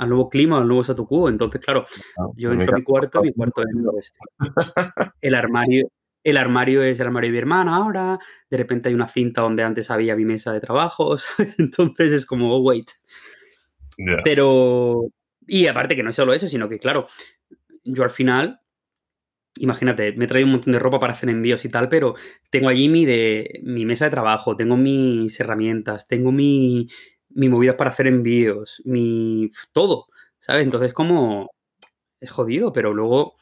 [0.00, 1.28] al nuevo clima, al nuevo statu quo.
[1.28, 1.84] Entonces, claro,
[2.18, 4.14] ah, yo entro a mi cuarto, mi cuarto es pues,
[5.20, 5.88] el armario.
[6.22, 8.18] El armario es el armario de mi hermana ahora.
[8.50, 11.18] De repente hay una cinta donde antes había mi mesa de trabajo.
[11.18, 11.58] ¿sabes?
[11.58, 12.90] Entonces es como, oh, wait.
[14.24, 15.02] Pero.
[15.46, 17.06] Y aparte que no es solo eso, sino que, claro,
[17.84, 18.60] yo al final.
[19.56, 22.14] Imagínate, me he traído un montón de ropa para hacer envíos y tal, pero
[22.50, 26.88] tengo allí mi, de, mi mesa de trabajo, tengo mis herramientas, tengo mi,
[27.30, 29.50] mi movida para hacer envíos, mi.
[29.72, 30.06] todo,
[30.40, 30.64] ¿sabes?
[30.64, 31.50] Entonces, como.
[32.20, 33.34] Es jodido, pero luego.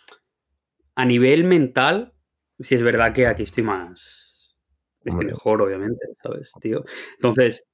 [0.94, 2.12] A nivel mental,
[2.58, 4.56] sí es verdad que aquí estoy más.
[5.04, 6.84] Estoy mejor, obviamente, ¿sabes, tío?
[7.14, 7.64] Entonces,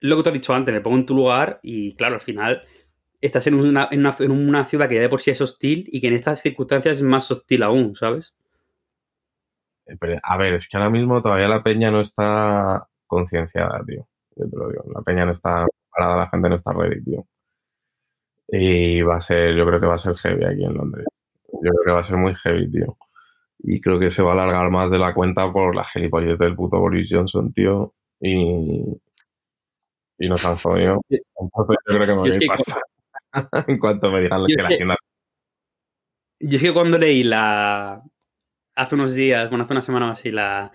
[0.00, 2.62] lo que te has dicho antes, me pongo en tu lugar y, claro, al final
[3.20, 5.88] estás en una, en una, en una ciudad que ya de por sí es hostil
[5.90, 8.34] y que en estas circunstancias es más hostil aún, ¿sabes?
[9.86, 14.06] Eh, a ver, es que ahora mismo todavía la peña no está concienciada, tío.
[14.36, 14.84] Yo te lo digo.
[14.94, 17.26] La peña no está preparada, la gente no está ready, tío.
[18.48, 21.06] Y va a ser, yo creo que va a ser heavy aquí en Londres.
[21.52, 22.96] Yo creo que va a ser muy heavy, tío.
[23.60, 26.56] Y creo que se va a alargar más de la cuenta por la gilipollez del
[26.56, 27.94] puto Boris Johnson, tío.
[28.20, 28.84] Y,
[30.18, 31.00] y nos han jodido.
[31.08, 32.62] Entonces yo creo que me voy a ir para
[33.66, 34.96] en cuanto me digan que la agenda
[36.40, 38.02] Yo es que cuando leí la.
[38.74, 40.70] Hace unos días, bueno, hace una semana o así, la.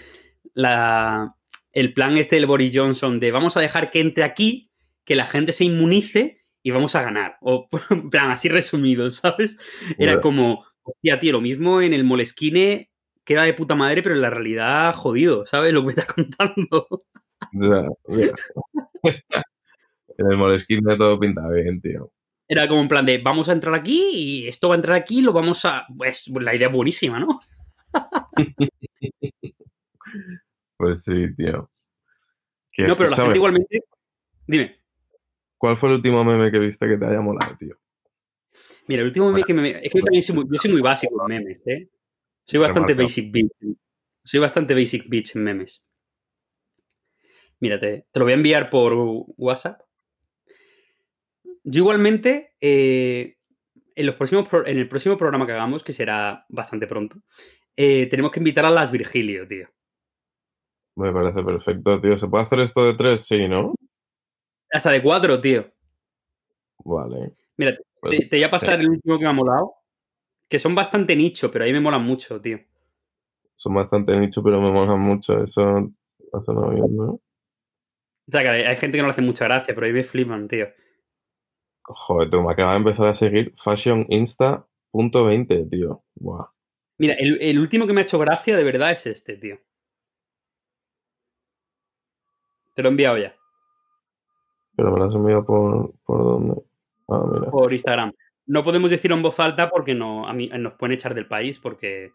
[0.54, 1.37] la
[1.72, 4.72] el plan este del Boris Johnson de vamos a dejar que entre aquí,
[5.06, 7.38] que la gente se inmunice y vamos a ganar.
[7.42, 9.58] O en plan, así resumido, ¿sabes?
[9.98, 12.92] Era como, hostia, tío, lo mismo en el Moleskine
[13.24, 15.74] queda de puta madre, pero en la realidad jodido, ¿sabes?
[15.74, 17.04] Lo que me estás contando.
[20.18, 22.12] En el Moleskine todo pinta bien, tío.
[22.50, 25.22] Era como en plan de vamos a entrar aquí y esto va a entrar aquí,
[25.22, 25.86] lo vamos a.
[25.96, 27.42] Pues la idea es buenísima, ¿no?
[30.78, 31.70] Pues sí, tío.
[32.78, 33.84] No, pero la gente igualmente.
[34.46, 34.80] Dime.
[35.58, 37.76] ¿Cuál fue el último meme que viste que te haya molado, tío?
[38.88, 39.70] Mira, el último meme que me.
[39.72, 41.90] Es que yo también soy muy, yo soy muy básico en memes, ¿eh?
[42.44, 43.52] Soy bastante basic bitch.
[44.24, 45.86] Soy bastante basic bitch en memes.
[47.60, 48.94] Mírate, te lo voy a enviar por
[49.38, 49.82] WhatsApp.
[51.64, 53.38] Yo igualmente, eh,
[53.96, 57.24] en, los próximos pro- en el próximo programa que hagamos, que será bastante pronto,
[57.76, 59.68] eh, tenemos que invitar a las Virgilio, tío.
[60.98, 62.18] Me parece perfecto, tío.
[62.18, 63.26] ¿Se puede hacer esto de tres?
[63.26, 63.74] Sí, ¿no?
[64.72, 65.66] Hasta de cuatro, tío.
[66.84, 67.34] Vale.
[67.58, 69.74] Mira, Pues, te, te voy a pasar el último que me ha molado,
[70.50, 72.60] que son bastante nicho, pero ahí me molan mucho, tío.
[73.56, 75.44] son bastante nicho, pero me molan mucho.
[75.44, 77.20] Eso, eso no bien, ¿no?
[78.28, 80.04] O sea, que hay, hay gente que no le hace mucha gracia, pero ahí me
[80.04, 80.68] flipan, tío.
[81.84, 86.04] Joder, tú me acabas de empezar a seguir fashioninsta.20, tío.
[86.16, 86.48] Buah.
[86.98, 89.58] Mira, el, el último que me ha hecho gracia de verdad es este, tío.
[92.78, 93.36] Te lo he enviado ya,
[94.76, 96.62] Pero me lo has enviado por, por dónde.
[97.08, 97.50] Ah, mira.
[97.50, 98.14] por Instagram.
[98.46, 101.58] No podemos decirlo en voz alta porque no, a mí, nos pueden echar del país
[101.58, 102.12] porque...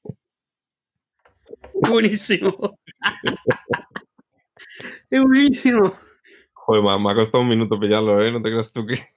[1.75, 2.79] buenísimo.
[5.11, 5.93] es buenísimo.
[6.55, 8.33] Joder, me, me ha costado un minuto pillarlo, ¿eh?
[8.33, 9.09] No te creas tú que.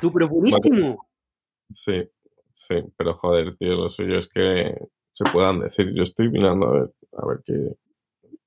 [0.00, 1.08] Tú, pero buenísimo.
[1.70, 2.02] Sí,
[2.52, 4.74] sí, pero joder, tío, lo suyo es que
[5.18, 5.92] se puedan decir.
[5.94, 7.74] Yo estoy mirando a ver, a ver qué.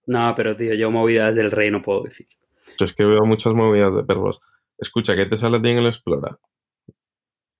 [0.05, 2.28] No, pero tío, yo movidas del rey no puedo decir.
[2.78, 4.39] Yo es que veo muchas movidas de perros.
[4.78, 6.39] Escucha, ¿qué te sale a ti en el Explora?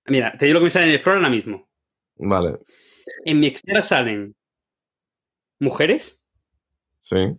[0.06, 1.68] Mira, te digo lo que me sale en el Explore ahora mismo.
[2.16, 2.58] Vale,
[3.24, 4.34] En mi Explora salen
[5.60, 6.24] mujeres,
[6.98, 7.36] sí.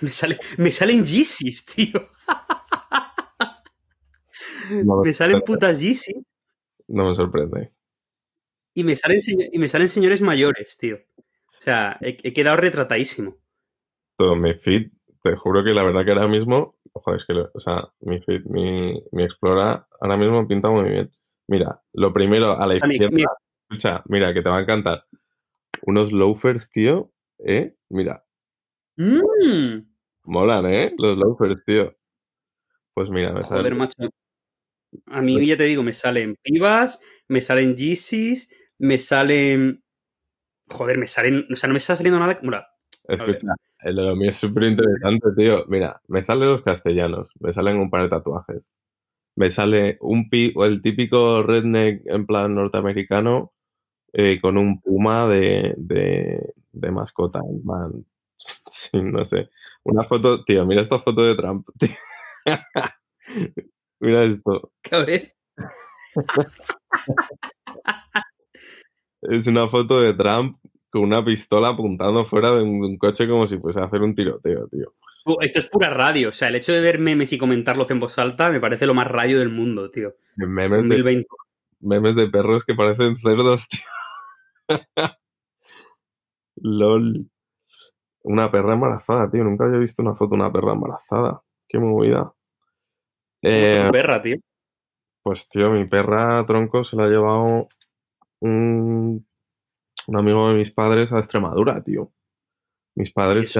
[0.00, 2.00] me, sale, me salen Yeezys, tío.
[4.84, 6.16] No me Me salen putas Yeezys
[6.88, 7.72] no me sorprende.
[8.74, 9.20] Y me salen,
[9.52, 10.98] y me salen señores mayores, tío.
[11.16, 13.36] O sea, he, he quedado retratadísimo.
[14.16, 14.90] Todo mi feed,
[15.22, 18.44] te juro que la verdad que ahora mismo, ojo, es que, o sea, mi feed,
[18.46, 21.10] mi, mi Explora ahora mismo pinta muy bien.
[21.48, 23.24] Mira, lo primero a la O sea, mi- izquierda, mi-
[23.70, 25.04] escucha, mira, que te va a encantar.
[25.82, 27.74] Unos loafers, tío, ¿eh?
[27.88, 28.24] Mira,
[28.96, 29.78] Mm,
[30.24, 30.92] molan, ¿eh?
[30.98, 31.96] Los loafers, tío.
[32.94, 33.74] Pues mira, me joder, sale.
[33.74, 34.10] macho.
[35.06, 39.82] A mí, ya te digo, me salen pibas, me salen Yeezys, me salen.
[40.68, 41.46] Joder, me salen.
[41.50, 42.38] O sea, no me está saliendo nada.
[42.42, 42.62] Bueno.
[43.08, 45.64] Escucha, el de lo mío es súper interesante, tío.
[45.68, 48.68] Mira, me salen los castellanos, me salen un par de tatuajes.
[49.36, 53.52] Me sale un pi o el típico redneck en plan norteamericano
[54.12, 57.40] eh, con un puma de, de, de mascota,
[58.38, 59.48] sí, no sé.
[59.84, 61.96] Una foto, tío, mira esta foto de Trump, tío.
[64.00, 64.72] Mira esto.
[65.06, 65.34] ver.
[69.22, 70.58] Es una foto de Trump
[70.90, 74.68] con una pistola apuntando fuera de un, coche como si fuese a hacer un tiroteo,
[74.68, 74.92] tío.
[75.40, 76.30] Esto es pura radio.
[76.30, 78.94] O sea, el hecho de ver memes y comentarlos en voz alta me parece lo
[78.94, 80.14] más radio del mundo, tío.
[80.36, 81.26] Memes de 2020.
[81.80, 83.80] memes de perros que parecen cerdos, tío.
[86.56, 87.26] LOL.
[88.24, 89.44] Una perra embarazada, tío.
[89.44, 91.42] Nunca había visto una foto de una perra embarazada.
[91.68, 92.32] Qué movida.
[93.40, 94.36] Eh, Tu perra, tío.
[95.22, 97.68] pues, tío, mi perra tronco se la ha llevado
[98.42, 99.26] un,
[100.06, 102.12] un amigo de mis padres a Extremadura, tío.
[102.94, 103.52] Mis padres.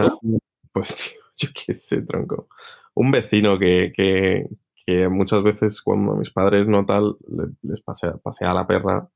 [0.73, 2.49] Pues, tío, yo qué sé, tronco.
[2.95, 4.47] Un vecino que, que,
[4.87, 9.09] que muchas veces cuando mis padres no tal, le- les pasea, pasea a la perra,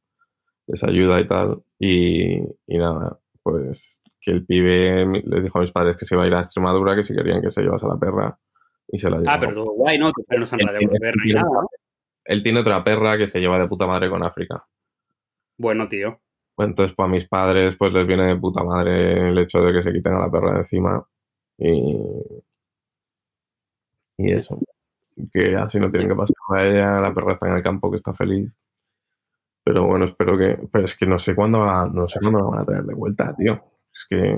[0.67, 1.63] les ayuda y tal.
[1.79, 2.37] Y,
[2.67, 6.27] y nada, pues que el pibe les dijo a mis padres que se iba a
[6.27, 8.39] ir a Extremadura, que si querían que se llevase a la perra.
[8.89, 9.31] Y se la llevó.
[9.31, 10.13] Ah, pero todo guay, ¿no?
[10.13, 11.67] Tu perro no se han de él ni nada.
[12.25, 14.65] Él tiene otra perra que se lleva de puta madre con África.
[15.59, 16.21] Bueno, tío.
[16.59, 19.93] Entonces, para mis padres, pues les viene de puta madre el hecho de que se
[19.93, 21.07] quiten a la perra de encima.
[21.59, 21.97] Y,
[24.19, 24.59] y eso.
[25.33, 27.01] Que así no tienen que pasar a ella.
[27.01, 28.59] La perra está en el campo, que está feliz.
[29.65, 30.59] Pero bueno, espero que.
[30.71, 32.95] Pero es que no sé cuándo, va- no sé cuándo la van a traer de
[32.95, 33.63] vuelta, tío.
[33.93, 34.37] Es que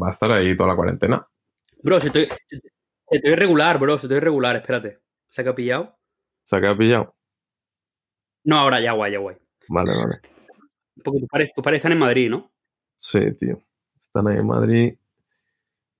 [0.00, 1.26] va a estar ahí toda la cuarentena.
[1.82, 2.72] Bro, se te, se te-
[3.08, 3.98] se te ve regular, bro.
[3.98, 4.56] Se te ve regular.
[4.56, 5.00] Espérate.
[5.28, 5.96] ¿Se ha pillado?
[6.44, 7.14] ¿Se ha pillado?
[8.44, 9.36] No, ahora ya guay, ya guay.
[9.68, 10.20] Vale, vale.
[11.02, 12.50] Porque tus padres, tus padres están en Madrid, ¿no?
[12.96, 13.62] Sí, tío.
[14.02, 14.94] Están ahí en Madrid.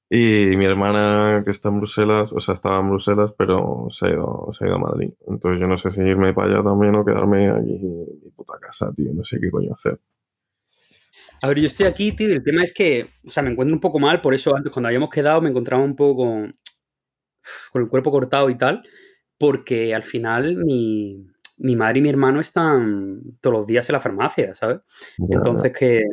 [0.08, 4.10] Y mi hermana, que está en Bruselas, o sea, estaba en Bruselas, pero se ha
[4.10, 5.10] ido, se ha ido a Madrid.
[5.26, 8.54] Entonces yo no sé si irme para allá también o quedarme aquí en mi puta
[8.60, 9.12] casa, tío.
[9.12, 9.98] No sé qué coño hacer.
[11.42, 13.74] A ver, yo estoy aquí, tío, y el tema es que, o sea, me encuentro
[13.74, 16.56] un poco mal, por eso antes, cuando habíamos quedado, me encontraba un poco con,
[17.72, 18.82] con el cuerpo cortado y tal,
[19.36, 21.26] porque al final mi,
[21.58, 24.80] mi madre y mi hermano están todos los días en la farmacia, ¿sabes?
[25.36, 26.04] Entonces que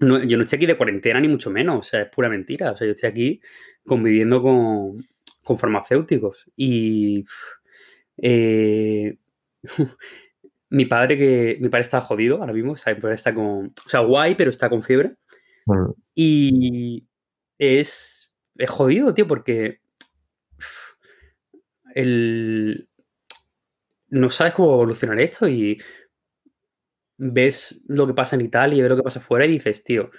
[0.00, 2.72] no- yo no estoy aquí de cuarentena ni mucho menos, o sea, es pura mentira.
[2.72, 3.40] O sea, yo estoy aquí
[3.86, 5.06] conviviendo con,
[5.44, 7.24] con farmacéuticos y
[8.18, 9.16] eh,
[10.70, 13.72] mi padre que mi padre está jodido ahora mismo, o sea, mi padre está con,
[13.86, 15.16] o sea, guay, pero está con fiebre
[15.64, 17.06] Mm, y
[17.56, 19.78] es, es jodido, tío, porque
[21.94, 22.88] el,
[24.12, 25.80] no sabes cómo evolucionar esto y
[27.16, 30.10] ves lo que pasa en Italia y ves lo que pasa afuera y dices, tío,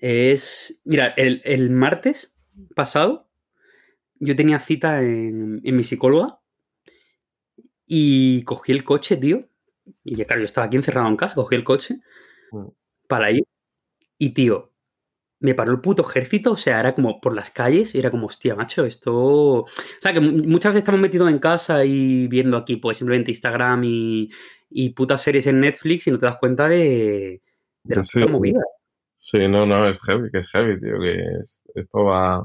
[0.00, 0.80] es...
[0.84, 2.34] Mira, el, el martes
[2.74, 3.28] pasado
[4.20, 6.40] yo tenía cita en, en mi psicóloga
[7.86, 9.48] y cogí el coche, tío.
[10.02, 12.00] Y ya, claro, yo estaba aquí encerrado en casa, cogí el coche
[12.52, 12.68] Mm.
[13.08, 13.44] para ir
[14.18, 14.70] y, tío,
[15.44, 18.26] me paró el puto ejército, o sea, era como por las calles y era como,
[18.26, 19.14] hostia, macho, esto...
[19.14, 19.66] O
[20.00, 23.82] sea, que mu- muchas veces estamos metidos en casa y viendo aquí, pues, simplemente Instagram
[23.84, 24.30] y,
[24.70, 27.42] y putas series en Netflix y no te das cuenta de,
[27.82, 28.20] de la Sí.
[28.20, 28.60] puta movida.
[29.18, 30.98] Sí, no, no, es heavy, que es heavy, tío.
[31.00, 32.38] Que es- esto va,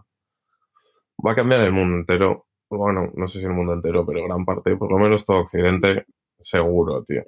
[1.26, 2.48] va a cambiar el mundo entero.
[2.70, 6.06] Bueno, no sé si el mundo entero, pero gran parte, por lo menos todo Occidente,
[6.38, 7.24] seguro, tío.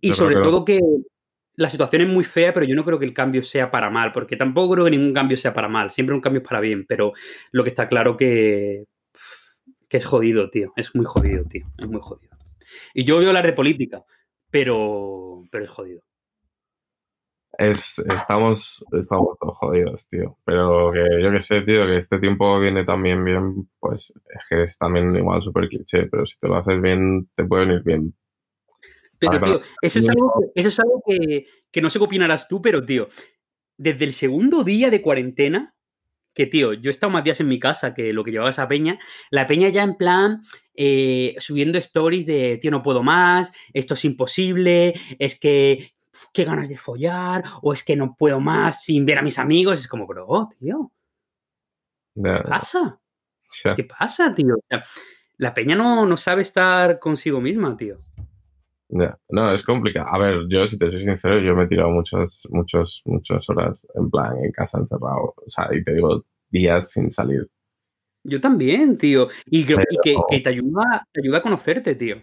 [0.00, 0.80] Y sobre todo que
[1.56, 4.12] la situación es muy fea, pero yo no creo que el cambio sea para mal,
[4.12, 6.84] porque tampoco creo que ningún cambio sea para mal, siempre un cambio es para bien,
[6.86, 7.12] pero
[7.50, 8.84] lo que está claro que,
[9.88, 12.36] que es jodido, tío, es muy jodido, tío, es muy jodido.
[12.94, 14.04] Y yo a hablar de política,
[14.50, 16.02] pero, pero es jodido.
[17.58, 20.36] Es, estamos, estamos todos jodidos, tío.
[20.44, 24.62] Pero que yo que sé, tío, que este tiempo viene también bien, pues es que
[24.62, 28.14] es también igual súper cliché, pero si te lo haces bien, te puede venir bien.
[29.18, 32.48] Pero, tío, eso es algo, que- eso es algo que, que no sé qué opinarás
[32.48, 33.08] tú, pero, tío,
[33.78, 35.74] desde el segundo día de cuarentena,
[36.34, 38.68] que, tío, yo he estado más días en mi casa que lo que llevaba esa
[38.68, 38.98] peña,
[39.30, 40.42] la peña ya en plan
[40.74, 45.94] eh, subiendo stories de, tío, no puedo más, esto es imposible, es que,
[46.34, 49.80] qué ganas de follar, o es que no puedo más sin ver a mis amigos.
[49.80, 50.92] Es como, bro, tío,
[52.42, 53.00] ¿qué pasa?
[53.74, 54.54] ¿Qué pasa, tío?
[54.56, 54.82] O sea,
[55.38, 57.98] la peña no, no sabe estar consigo misma, tío.
[58.88, 60.08] Ya, No, es complicado.
[60.08, 63.84] A ver, yo si te soy sincero, yo me he tirado muchas, muchas, muchas horas
[63.94, 65.34] en plan en casa encerrado.
[65.36, 67.48] O sea, y te digo, días sin salir.
[68.22, 69.28] Yo también, tío.
[69.46, 72.16] Y, y que- te, ayuda, te ayuda a conocerte, tío.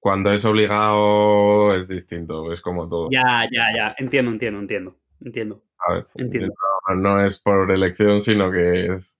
[0.00, 3.08] Cuando es obligado es distinto, es como todo.
[3.10, 3.94] Ya, ya, ya.
[3.98, 4.96] Entiendo, entiendo, entiendo.
[5.20, 5.62] Entiendo.
[5.86, 6.04] ¿sabes?
[6.14, 6.54] Entiendo.
[6.88, 9.16] No, no es por elección, sino que es,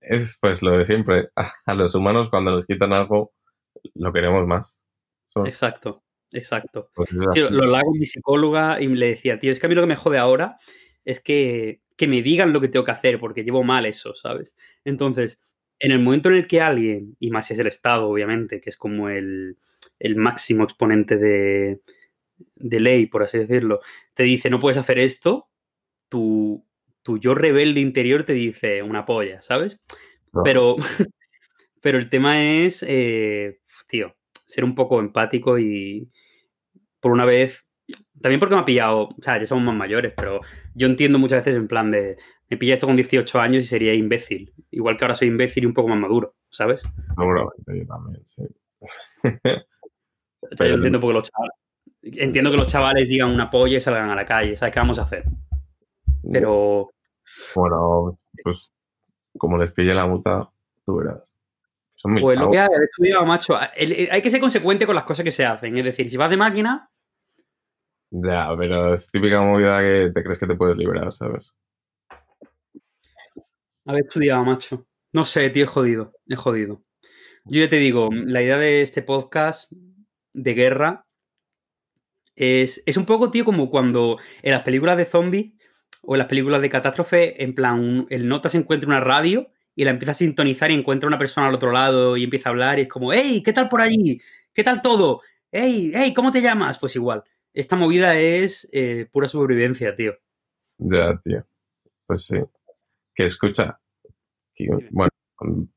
[0.00, 1.30] es pues lo de siempre.
[1.36, 3.32] A, a los humanos cuando nos quitan algo,
[3.94, 4.78] lo queremos más.
[5.46, 6.90] Exacto, exacto.
[6.94, 9.74] pues, es Sí, lo con mi psicóloga y le decía, tío, es que a mí
[9.74, 10.58] lo que me jode ahora
[11.04, 14.54] es que, que me digan lo que tengo que hacer, porque llevo mal eso, ¿sabes?
[14.84, 15.40] Entonces,
[15.78, 18.70] en el momento en el que alguien, y más si es el Estado, obviamente, que
[18.70, 19.56] es como el,
[19.98, 21.80] el máximo exponente de,
[22.56, 23.80] de ley, por así decirlo,
[24.14, 25.48] te dice, no puedes hacer esto,
[26.08, 26.64] tu,
[27.02, 29.80] tu yo rebelde interior te dice una polla, ¿sabes?
[30.32, 30.42] No.
[30.42, 30.76] Pero,
[31.82, 33.58] pero el tema es, eh,
[33.88, 34.14] tío,
[34.46, 36.10] ser un poco empático y
[37.00, 37.66] por una vez,
[38.20, 40.40] también porque me ha pillado, o sea, ya somos más mayores, pero
[40.74, 42.16] yo entiendo muchas veces en plan de,
[42.48, 44.52] me pilla esto con 18 años y sería imbécil.
[44.70, 46.82] Igual que ahora soy imbécil y un poco más maduro, ¿sabes?
[47.16, 48.42] Seguramente yo también, sí.
[50.44, 51.54] O sea, Pero- yo entiendo porque los chavales,
[52.02, 54.98] entiendo que los chavales digan una polla y salgan a la calle, ¿sabes qué vamos
[54.98, 55.24] a hacer?
[56.32, 56.90] Pero
[57.54, 58.72] Bueno, pues
[59.38, 60.50] como les pille la multa,
[60.84, 61.22] tú verás.
[62.02, 64.94] Son mil pues lo que he estudiado, macho, el- el- hay que ser consecuente con
[64.96, 65.76] las cosas que se hacen.
[65.78, 66.88] Es decir, si vas de máquina,
[68.10, 71.52] Ya, pero es típica movida que te crees que te puedes liberar, ¿sabes?
[73.86, 74.86] Haber estudiado, macho.
[75.12, 76.12] No sé, tío, es jodido.
[76.26, 76.82] Es jodido.
[77.44, 79.70] Yo ya te digo, la idea de este podcast
[80.32, 81.06] de guerra
[82.36, 85.52] es, es un poco, tío, como cuando en las películas de zombies
[86.02, 89.48] o en las películas de catástrofe, en plan, un- el nota se encuentra una radio
[89.74, 92.52] y la empieza a sintonizar y encuentra una persona al otro lado y empieza a
[92.52, 94.20] hablar y es como, hey, ¿qué tal por allí?
[94.52, 95.22] ¿Qué tal todo?
[95.50, 96.78] Hey, hey, ¿cómo te llamas?
[96.78, 97.22] Pues igual.
[97.54, 100.14] Esta movida es eh, pura supervivencia, tío.
[100.78, 101.44] Ya, tío.
[102.06, 102.36] Pues sí.
[103.14, 103.78] Que escucha.
[104.54, 105.10] que- bueno,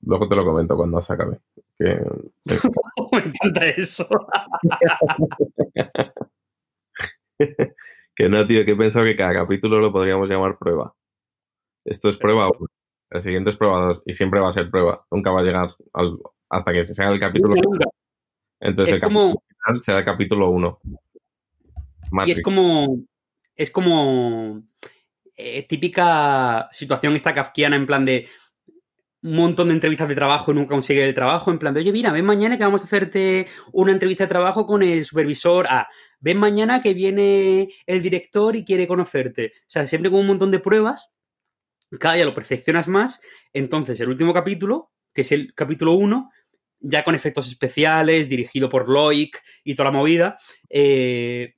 [0.02, 1.40] luego te lo comento cuando se acabe.
[1.78, 2.00] Que,
[2.42, 2.56] sí.
[3.12, 4.08] Me encanta eso.
[8.16, 10.96] que no, tío, que he pensado que cada capítulo lo podríamos llamar prueba.
[11.86, 12.68] Esto es prueba 1.
[13.12, 14.04] El siguiente es prueba 2.
[14.06, 15.06] Y siempre va a ser prueba.
[15.12, 16.18] Nunca va a llegar al-
[16.50, 17.56] hasta que se sea el capítulo.
[17.56, 17.90] Nunca, nunca.
[18.60, 20.80] Entonces Es el como- capítulo final será el capítulo 1.
[22.26, 23.00] Y es como.
[23.56, 24.64] Es como.
[25.38, 28.28] eh, típica situación esta kafkiana en plan de
[29.22, 31.52] un montón de entrevistas de trabajo y nunca consigue el trabajo.
[31.52, 34.66] En plan de, oye, mira, ven mañana que vamos a hacerte una entrevista de trabajo
[34.68, 35.88] con el supervisor A.
[36.20, 39.48] Ven mañana que viene el director y quiere conocerte.
[39.62, 41.12] O sea, siempre con un montón de pruebas.
[42.00, 43.22] Cada día lo perfeccionas más.
[43.54, 46.30] Entonces, el último capítulo, que es el capítulo 1,
[46.80, 50.38] ya con efectos especiales, dirigido por Loic y toda la movida,
[50.70, 51.56] eh,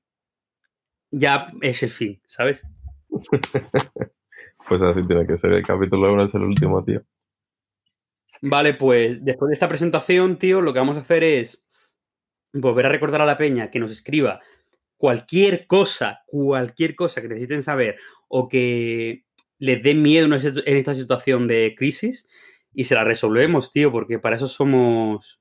[1.12, 2.64] ya es el fin, ¿sabes?
[4.68, 5.54] Pues así tiene que ser.
[5.54, 7.02] El capítulo 1 es el último, tío.
[8.42, 11.64] Vale, pues después de esta presentación, tío, lo que vamos a hacer es
[12.54, 14.42] volver a recordar a la peña que nos escriba
[14.98, 17.98] cualquier cosa, cualquier cosa que necesiten saber
[18.28, 19.24] o que
[19.60, 22.28] les dé miedo en esta- situación de crisis
[22.74, 25.40] y se la resolvemos, tío, porque para eso somos,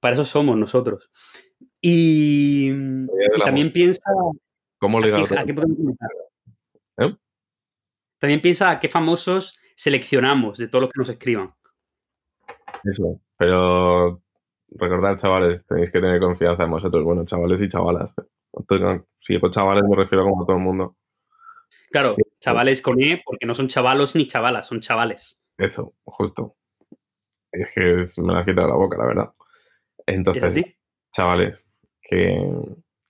[0.00, 1.10] para eso somos nosotros.
[1.80, 2.70] Y,
[3.44, 4.02] también piensa
[4.78, 5.76] ¿Cómo ¿A ligar qué, a qué podemos?
[6.98, 7.16] ¿Eh?
[8.18, 11.54] También piensa a qué famosos seleccionamos de todos los que nos escriban.
[12.84, 13.20] Eso.
[13.36, 14.22] Pero
[14.70, 17.04] recordad, chavales, tenéis que tener confianza en vosotros.
[17.04, 18.14] Bueno, chavales y chavalas.
[19.20, 20.96] Si digo chavales, me refiero como a todo el mundo.
[21.90, 25.42] Claro, chavales con E, porque no son chavalos ni chavalas, son chavales.
[25.56, 26.56] Eso, justo.
[27.52, 29.30] Es que es- me la has quitado la boca, la verdad.
[30.06, 30.64] ¿Es Entonces, así?
[31.12, 31.66] chavales,
[32.02, 32.40] que,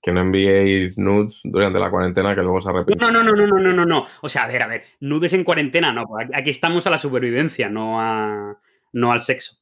[0.03, 3.13] que no enviéis nudes durante la cuarentena, que luego se arrepienten.
[3.13, 4.07] No, no, no, no, no, no, no, no.
[4.23, 6.05] O sea, a ver, a ver, nudes en cuarentena, no.
[6.35, 8.59] Aquí estamos a la supervivencia, no a
[8.93, 9.57] no al sexo.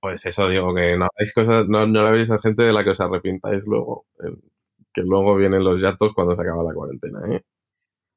[0.00, 2.82] Pues eso digo, que no hagáis cosas, no, no la veréis a gente de la
[2.84, 4.06] que os arrepintáis luego.
[4.92, 7.42] Que luego vienen los yatos cuando se acaba la cuarentena, ¿eh?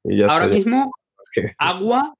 [0.04, 0.90] Y ya Ahora está, ya- mismo,
[1.58, 2.14] agua,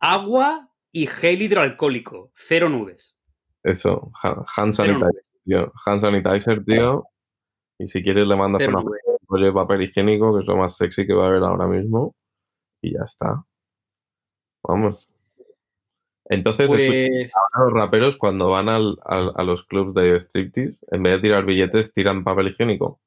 [0.00, 2.30] agua y gel hidroalcohólico.
[2.34, 3.16] Cero nubes.
[3.62, 5.72] Eso, ha- hand sanitizer, tío.
[5.84, 7.04] Hand sanitizer, tío.
[7.78, 8.82] Y si quieres le mandas una
[9.28, 12.14] rollo de papel higiénico, que es lo más sexy que va a haber ahora mismo.
[12.80, 13.44] Y ya está.
[14.62, 15.08] Vamos.
[16.28, 21.02] Entonces, Pues ahora los raperos cuando van al- al- a los clubs de striptease, en
[21.02, 23.00] vez de tirar billetes, tiran papel higiénico.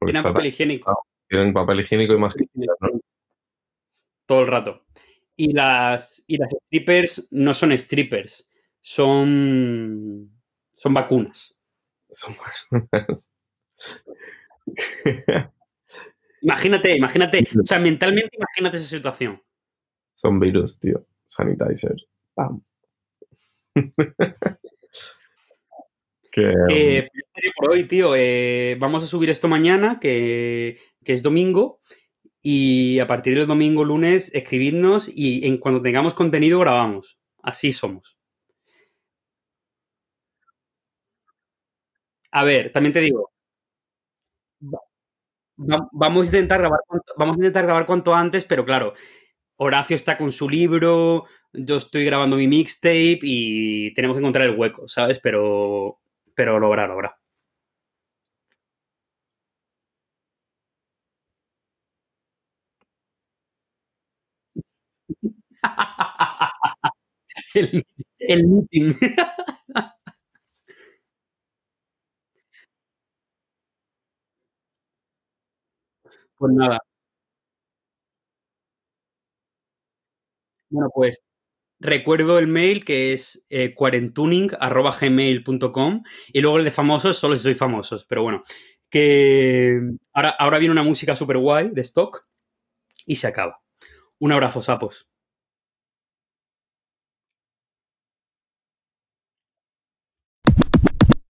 [0.00, 3.00] Está- papel higiénico tienen papel higiénico y mascarillas, ¿no?
[4.26, 4.82] todo el rato.
[5.36, 8.50] Y las, y las strippers no son strippers,
[8.80, 10.30] son,
[10.74, 11.54] son vacunas.
[12.10, 13.28] Son buenas.
[16.42, 19.42] Imagínate, imagínate, o sea, mentalmente imagínate esa situación.
[20.14, 21.04] Son virus, tío.
[21.26, 21.96] Sanitizer.
[22.34, 22.62] Pam.
[26.70, 28.14] Eh, estaría por hoy, tío.
[28.14, 31.80] Eh, vamos a subir esto mañana, que, que es domingo.
[32.42, 37.18] Y a partir del domingo, lunes, escribidnos y en cuando tengamos contenido grabamos.
[37.42, 38.16] Así somos.
[42.30, 43.30] A ver, también te digo.
[44.62, 44.80] va-
[45.58, 46.80] va- vamos a intentar grabar
[47.18, 48.94] vamos a intentar grabar cuanto antes, pero claro,
[49.58, 54.56] Horacio está con su libro, yo estoy grabando mi mixtape y tenemos que encontrar el
[54.58, 55.20] hueco, ¿sabes?
[55.20, 56.00] Pero,
[56.36, 57.18] pero lo habrá, lo habrá.
[67.54, 67.84] el,
[68.20, 68.94] el meeting.
[76.38, 76.78] Pues nada.
[80.70, 81.20] Bueno, pues
[81.78, 86.02] recuerdo el mail que es eh, cuarentuning.gmail.com
[86.32, 88.06] y luego el de famosos solo si soy famosos.
[88.06, 88.42] Pero bueno,
[88.90, 89.80] que
[90.12, 92.26] ahora, ahora viene una música super guay de stock
[93.06, 93.60] y se acaba.
[94.18, 95.08] Un abrazo, sapos.